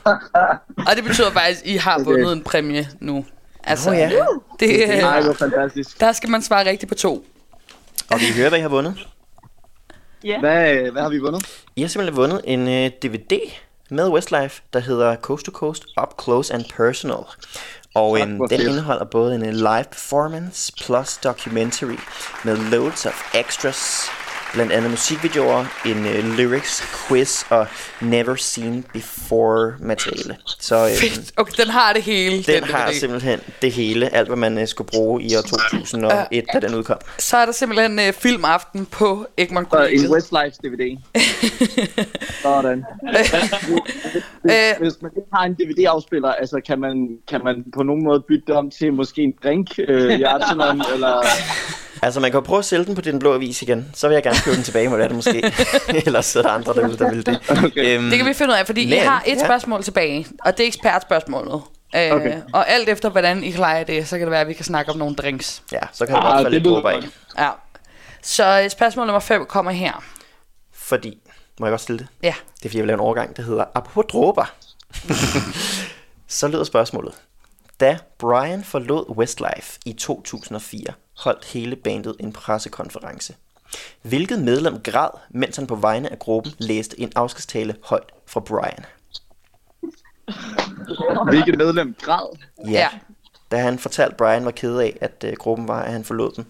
Og 0.87 0.95
det 0.95 1.03
betyder 1.03 1.31
faktisk, 1.31 1.61
at 1.61 1.67
I 1.67 1.75
har 1.75 2.03
vundet 2.03 2.33
en 2.33 2.43
præmie 2.43 2.89
nu. 2.99 3.25
Altså, 3.63 3.89
Nå 3.89 3.95
ja. 3.95 4.11
det, 4.59 4.89
Nej, 5.01 5.19
det 5.19 5.27
var 5.27 5.33
fantastisk. 5.33 5.99
der 5.99 6.11
skal 6.11 6.29
man 6.29 6.41
svare 6.41 6.65
rigtigt 6.65 6.89
på 6.89 6.95
to. 6.95 7.25
Og 8.11 8.19
vi 8.19 8.25
hører, 8.35 8.49
hvad 8.49 8.59
I 8.59 8.61
har 8.61 8.69
vundet. 8.69 9.07
Hvad, 10.21 10.91
hvad 10.91 11.01
har 11.01 11.09
vi 11.09 11.19
vundet? 11.19 11.63
I 11.75 11.81
har 11.81 11.87
simpelthen 11.87 12.17
vundet 12.17 12.41
en 12.43 12.67
øh, 12.67 12.91
DVD 13.03 13.39
med 13.89 14.09
Westlife, 14.09 14.61
der 14.73 14.79
hedder 14.79 15.15
Coast 15.15 15.45
to 15.45 15.51
Coast 15.51 15.85
Up 16.01 16.23
Close 16.23 16.53
and 16.53 16.65
Personal. 16.77 17.23
Og 17.95 18.19
øhm, 18.19 18.47
den 18.49 18.61
indeholder 18.61 19.05
både 19.05 19.35
en 19.35 19.53
live 19.53 19.85
performance 19.91 20.73
plus 20.85 21.17
documentary 21.17 21.99
med 22.45 22.57
loads 22.57 23.05
of 23.05 23.35
extras, 23.35 24.09
blandt 24.53 24.71
andet 24.71 24.91
musikvideoer, 24.91 25.65
en 25.85 26.05
øh, 26.05 26.37
lyrics 26.37 26.83
quiz 27.07 27.43
og 27.49 27.67
never 28.01 28.35
seen 28.35 28.85
before 28.93 29.73
materiale. 29.79 30.37
Så 30.59 30.75
øhm, 30.75 30.95
Fedt. 30.95 31.31
Okay, 31.37 31.53
den 31.57 31.67
har 31.69 31.93
det 31.93 32.01
hele. 32.03 32.43
den 32.43 32.63
DVD. 32.63 32.71
har 32.71 32.91
simpelthen 32.91 33.39
det 33.61 33.71
hele, 33.71 34.15
alt 34.15 34.27
hvad 34.27 34.37
man 34.37 34.57
øh, 34.57 34.67
skulle 34.67 34.87
bruge 34.87 35.23
i 35.23 35.35
år 35.35 35.41
2001, 35.41 36.45
da 36.53 36.59
den 36.59 36.75
udkom. 36.75 36.97
Så 37.17 37.37
er 37.37 37.45
der 37.45 37.51
simpelthen 37.51 37.99
uh, 37.99 38.13
filmaften 38.13 38.85
på 38.85 39.25
Egmont 39.37 39.67
Så 39.71 39.77
en 39.77 39.83
Kollegiet. 39.83 40.11
Westlife 40.11 40.55
DVD. 40.63 40.97
Sådan. 42.43 42.85
Øh, 44.45 44.79
Hvis 44.79 44.93
man 45.01 45.11
ikke 45.17 45.27
har 45.33 45.43
en 45.45 45.53
DVD-afspiller, 45.53 46.29
altså 46.29 46.61
kan 46.67 46.79
man, 46.79 47.17
kan 47.27 47.41
man 47.43 47.63
på 47.73 47.83
nogen 47.83 48.03
måde 48.03 48.23
bytte 48.27 48.43
det 48.47 48.55
om 48.55 48.71
til 48.71 48.93
måske 48.93 49.21
en 49.21 49.33
drink 49.43 49.67
øh, 49.87 50.19
i 50.19 50.23
Arsenal, 50.23 50.81
eller... 50.93 51.21
Altså, 52.01 52.19
man 52.19 52.31
kan 52.31 52.37
jo 52.37 52.41
prøve 52.45 52.59
at 52.59 52.65
sælge 52.65 52.85
den 52.85 52.95
på 52.95 53.01
den 53.01 53.19
blå 53.19 53.33
avis 53.33 53.61
igen. 53.61 53.91
Så 53.93 54.07
vil 54.07 54.13
jeg 54.15 54.23
gerne 54.23 54.37
købe 54.43 54.55
den 54.55 54.63
tilbage, 54.63 54.89
må 54.89 54.97
det 54.97 55.03
er 55.03 55.07
det 55.07 55.15
måske. 55.15 55.51
Ellers 56.05 56.25
så 56.25 56.39
er 56.39 56.43
der 56.43 56.49
andre 56.49 56.73
derude, 56.73 56.97
der 56.97 57.09
vil 57.11 57.25
det. 57.25 57.39
Okay. 57.49 57.95
Øhm, 57.97 58.09
Det 58.09 58.17
kan 58.17 58.27
vi 58.27 58.33
finde 58.33 58.53
ud 58.53 58.57
af, 58.57 58.65
fordi 58.65 58.81
I 58.83 58.89
Men, 58.89 58.99
har 59.07 59.23
et 59.25 59.35
ja. 59.35 59.45
spørgsmål 59.45 59.83
tilbage, 59.83 60.27
og 60.45 60.57
det 60.57 60.63
er 60.63 60.67
ekspertspørgsmålet. 60.67 61.61
Øh, 61.95 62.11
Okay. 62.11 62.41
Og 62.53 62.69
alt 62.69 62.89
efter, 62.89 63.09
hvordan 63.09 63.43
I 63.43 63.51
klarer 63.51 63.83
det, 63.83 64.07
så 64.07 64.17
kan 64.17 64.25
det 64.27 64.31
være, 64.31 64.41
at 64.41 64.47
vi 64.47 64.53
kan 64.53 64.65
snakke 64.65 64.91
om 64.91 64.97
nogle 64.97 65.15
drinks. 65.15 65.63
Ja, 65.71 65.79
så 65.91 66.05
kan 66.05 66.15
det 66.15 66.21
Ah, 66.21 66.25
godt 66.25 66.33
falde 66.35 66.45
det 66.45 66.51
lidt 66.51 66.63
lyder 66.63 66.75
dråber 66.75 66.89
af. 66.89 66.95
godt. 66.95 67.09
Ja. 67.39 67.49
Så 68.23 68.61
øh, 68.63 68.69
spørgsmål 68.69 69.05
nummer 69.07 69.19
5 69.19 69.45
kommer 69.45 69.71
her. 69.71 70.03
Fordi, 70.73 71.17
må 71.59 71.65
jeg 71.65 71.71
godt 71.71 71.81
stille 71.81 71.99
det? 71.99 72.07
Ja. 72.23 72.33
Det 72.59 72.65
er 72.65 72.69
fordi, 72.69 72.77
jeg 72.77 72.81
vil 72.83 72.87
lave 72.87 72.95
en 72.95 72.99
overgang, 72.99 73.37
der 73.37 73.43
hedder 73.43 73.65
Apropos 73.75 74.05
dråber. 74.11 74.45
så 76.27 76.47
lyder 76.47 76.63
spørgsmålet. 76.63 77.13
Da 77.79 77.97
Brian 78.17 78.63
forlod 78.63 79.15
Westlife 79.17 79.79
i 79.85 79.93
2004, 79.93 80.93
holdt 81.17 81.45
hele 81.45 81.75
bandet 81.75 82.15
en 82.19 82.33
pressekonference. 82.33 83.35
Hvilket 84.01 84.39
medlem 84.39 84.81
græd, 84.83 85.09
mens 85.29 85.55
han 85.55 85.67
på 85.67 85.75
vegne 85.75 86.11
af 86.11 86.19
gruppen 86.19 86.53
læste 86.57 86.99
en 86.99 87.11
afskedstale 87.15 87.75
højt 87.83 88.11
fra 88.25 88.39
Brian? 88.39 88.85
Hvilket 91.29 91.57
medlem 91.57 91.95
græd? 92.01 92.37
Ja. 92.67 92.89
Da 93.51 93.57
han 93.57 93.79
fortalte 93.79 94.15
Brian 94.15 94.45
var 94.45 94.51
ked 94.51 94.77
af, 94.77 94.97
at 95.01 95.23
øh, 95.23 95.33
gruppen 95.33 95.67
var, 95.67 95.81
at 95.81 95.91
han 95.91 96.03
forlod 96.03 96.31
den. 96.31 96.47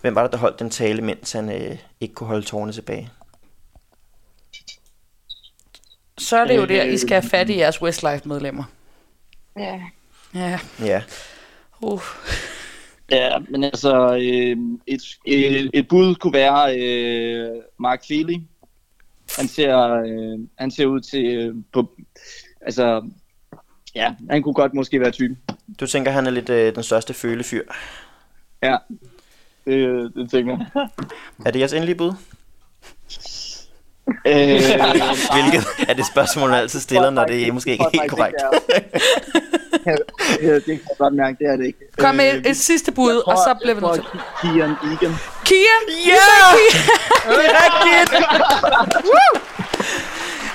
Hvem 0.00 0.14
var 0.14 0.22
det, 0.22 0.32
der 0.32 0.38
holdt 0.38 0.58
den 0.58 0.70
tale, 0.70 1.02
mens 1.02 1.32
han 1.32 1.50
øh, 1.50 1.78
ikke 2.00 2.14
kunne 2.14 2.26
holde 2.26 2.46
tårne 2.46 2.72
tilbage? 2.72 3.10
Så 6.18 6.36
er 6.36 6.44
det 6.44 6.56
jo 6.56 6.64
der, 6.64 6.82
I 6.82 6.98
skal 6.98 7.22
have 7.22 7.30
fat 7.30 7.50
i 7.50 7.58
jeres 7.58 7.82
Westlife-medlemmer. 7.82 8.64
Ja. 9.58 9.80
Ja. 10.34 10.58
Ja, 10.80 11.02
Uh. 11.80 12.00
Ja, 13.10 13.38
men 13.48 13.64
altså, 13.64 14.14
øh, 14.14 14.56
et, 14.86 15.02
et, 15.26 15.70
et 15.74 15.88
bud 15.88 16.14
kunne 16.14 16.32
være 16.32 16.78
øh, 16.78 17.62
Mark 17.78 18.04
Feely. 18.08 18.34
Han 19.38 19.48
ser, 19.48 19.92
øh, 19.92 20.38
han 20.58 20.70
ser 20.70 20.86
ud 20.86 21.00
til, 21.00 21.24
øh, 21.24 21.54
på, 21.72 21.96
altså, 22.60 23.08
ja, 23.94 24.14
han 24.30 24.42
kunne 24.42 24.54
godt 24.54 24.74
måske 24.74 25.00
være 25.00 25.10
typen. 25.10 25.38
du 25.80 25.86
tænker, 25.86 26.10
han 26.10 26.26
er 26.26 26.30
lidt 26.30 26.48
øh, 26.48 26.74
den 26.74 26.82
største 26.82 27.14
følefyr. 27.14 27.62
Ja, 28.62 28.76
det, 29.66 30.12
det 30.14 30.30
tænker 30.30 30.58
jeg. 30.74 30.88
Er 31.46 31.50
det 31.50 31.58
jeres 31.60 31.72
endelige 31.72 31.96
bud? 31.96 32.12
Øh, 34.26 34.34
Hvilket 35.34 35.66
er 35.88 35.94
det 35.94 36.06
spørgsmål, 36.06 36.50
man 36.50 36.58
altid 36.60 36.80
stiller, 36.80 37.10
når 37.10 37.24
det 37.24 37.48
er 37.48 37.52
måske 37.52 37.70
ikke 37.72 37.84
helt 37.94 38.10
korrekt. 38.10 38.36
Det 40.40 40.64
kan 40.64 40.68
jeg 40.68 40.78
godt 40.98 41.14
mærke, 41.14 41.36
det 41.38 41.46
er 41.52 41.56
det 41.56 41.66
ikke. 41.66 41.78
Kom 41.98 42.14
med 42.14 42.32
Øh, 42.32 42.38
et, 42.40 42.46
et 42.50 42.56
sidste 42.56 42.92
bud, 42.92 43.22
tror- 43.22 43.32
og 43.32 43.38
så 43.38 43.54
bliver 43.62 43.74
vi 43.74 43.80
nødt 43.80 43.94
til. 43.94 44.04
Kian 44.40 44.70
Egan. 44.70 45.14
Kia! 45.44 45.76
Ja! 46.06 46.12
Det 47.36 47.46
er 47.46 47.64
rigtigt! 47.64 48.26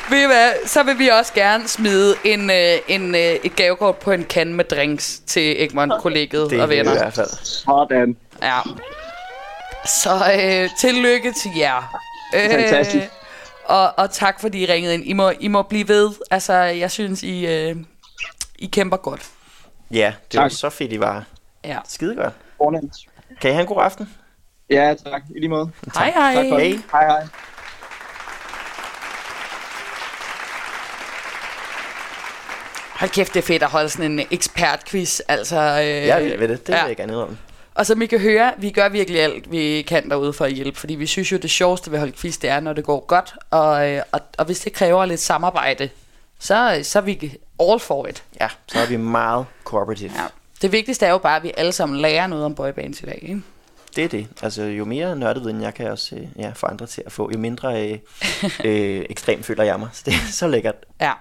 Ved 0.10 0.24
I 0.24 0.26
hvad, 0.26 0.52
så 0.66 0.84
vil 0.84 1.00
vi 1.00 1.08
også 1.08 1.34
gerne 1.34 1.68
smide 1.68 2.16
en, 2.24 2.50
øh, 2.50 2.78
en, 2.88 3.16
øh, 3.16 3.22
et 3.22 3.56
gavekort 3.56 3.96
på 3.96 4.12
en 4.12 4.24
kan 4.24 4.54
med 4.54 4.66
drinks 4.66 5.20
til 5.28 5.64
Egmont-kollegiet 5.64 6.44
og 6.44 6.54
er 6.54 6.66
det 6.66 6.76
i 6.76 6.78
venner. 6.78 6.94
hvert 6.94 7.14
fald. 7.14 7.30
Sådan. 7.44 8.16
Ja. 8.42 8.60
Så 9.86 10.10
øh, 10.10 10.70
tillykke 10.80 11.32
til 11.32 11.52
jer. 11.58 11.98
Øh, 12.36 12.50
Fantastisk. 12.52 13.06
Og, 13.72 13.94
og 14.00 14.12
tak 14.12 14.42
fordi 14.42 14.64
I 14.64 14.66
ringede 14.66 14.94
ind. 14.94 15.04
I 15.06 15.14
må, 15.14 15.30
I 15.40 15.48
må 15.48 15.62
blive 15.62 15.88
ved. 15.88 16.10
Altså, 16.32 16.54
jeg 16.54 16.92
synes, 16.92 17.24
I, 17.24 17.46
øh, 17.48 17.76
I 18.60 18.66
kæmper 18.66 18.98
godt. 18.98 19.30
Ja, 19.92 20.14
det 20.32 20.38
var 20.38 20.44
Tak. 20.48 20.52
så 20.58 20.70
fedt, 20.70 20.92
I 20.94 21.00
var. 21.00 21.24
Ja. 21.64 21.78
Skide 21.88 22.16
godt. 22.16 22.34
Fornemt. 22.58 22.94
Kan 23.42 23.50
I 23.50 23.54
have 23.54 23.62
en 23.62 23.68
god 23.68 23.84
aften? 23.84 24.10
Ja, 24.70 24.96
tak. 25.06 25.22
I 25.36 25.40
lige 25.40 25.50
måde. 25.50 25.72
Hej 25.96 26.12
hej. 26.12 26.34
Tak 26.36 26.46
for 26.50 26.58
det. 26.58 26.84
Hej. 26.92 27.08
Hej. 27.08 27.28
Hold 33.00 33.12
kæft, 33.12 33.34
det 33.34 33.40
er 33.40 33.48
fedt 33.48 33.64
at 33.64 33.70
holde 33.70 33.90
sådan 33.90 34.12
en 34.20 34.28
ekspertquiz. 34.32 35.20
Altså, 35.28 35.56
øh, 35.56 35.86
Jeg 35.88 36.28
er 36.28 36.38
ved 36.38 36.48
det. 36.48 36.68
Det 36.68 36.68
vil 36.68 36.76
ja. 36.76 36.86
jeg 36.86 36.98
gerne 36.98 37.18
om. 37.18 37.38
Og 37.82 37.88
som 37.88 38.02
I 38.02 38.06
kan 38.06 38.20
høre, 38.20 38.54
vi 38.58 38.70
gør 38.70 38.90
virkelig 38.90 39.22
alt, 39.22 39.52
vi 39.52 39.82
kan 39.88 40.10
derude 40.10 40.34
for 40.34 40.46
at 40.46 40.54
hjælpe, 40.54 40.80
fordi 40.80 40.96
vi 40.96 41.06
synes 41.06 41.32
jo, 41.32 41.38
det 41.38 41.50
sjoveste 41.50 41.92
ved 41.92 41.98
at 41.98 42.00
holde 42.00 42.18
quiz, 42.18 42.38
det 42.38 42.50
er, 42.50 42.60
når 42.60 42.74
det 42.74 42.84
går 42.84 43.06
godt, 43.06 43.36
og, 43.50 43.90
øh, 43.90 44.02
og, 44.12 44.20
og 44.38 44.46
hvis 44.46 44.60
det 44.60 44.74
kræver 44.74 45.06
lidt 45.06 45.20
samarbejde, 45.20 45.90
så, 46.40 46.80
så 46.84 47.00
er 47.00 47.04
vi 47.04 47.38
all 47.60 47.80
for 47.80 48.08
it. 48.08 48.24
Ja, 48.42 48.48
så 48.68 48.80
er 48.80 48.86
vi 48.86 48.98
meget 48.98 49.46
cooperative. 49.64 50.12
Ja. 50.16 50.26
Det 50.62 50.72
vigtigste 50.72 51.06
er 51.06 51.10
jo 51.10 51.18
bare, 51.18 51.36
at 51.36 51.44
vi 51.44 51.52
alle 51.58 51.72
sammen 51.72 52.00
lærer 52.00 52.28
noget 52.28 52.46
om 52.46 52.56
boybands 52.56 53.02
i 53.02 53.06
dag. 53.06 53.20
Ikke? 53.22 53.42
Det 53.96 54.04
er 54.04 54.10
det. 54.10 54.28
Altså, 54.42 54.64
jo 54.64 54.86
mere 54.86 55.16
nørdeviden 55.16 55.62
jeg 55.62 55.74
kan 55.74 55.92
også 55.92 56.16
øh, 56.16 56.28
ja, 56.38 56.52
få 56.56 56.66
andre 56.66 56.88
til 56.88 57.04
at 57.06 57.12
få, 57.12 57.30
jo 57.34 57.38
mindre 57.38 57.92
øh, 57.92 58.00
øh, 58.66 59.06
ekstrem 59.10 59.44
føler 59.44 59.64
jeg 59.64 59.80
mig. 59.80 59.90
Så 59.94 60.02
det 60.06 60.14
er 60.14 60.32
så 60.32 60.48
lækkert. 60.48 60.76
Ja. 61.02 61.12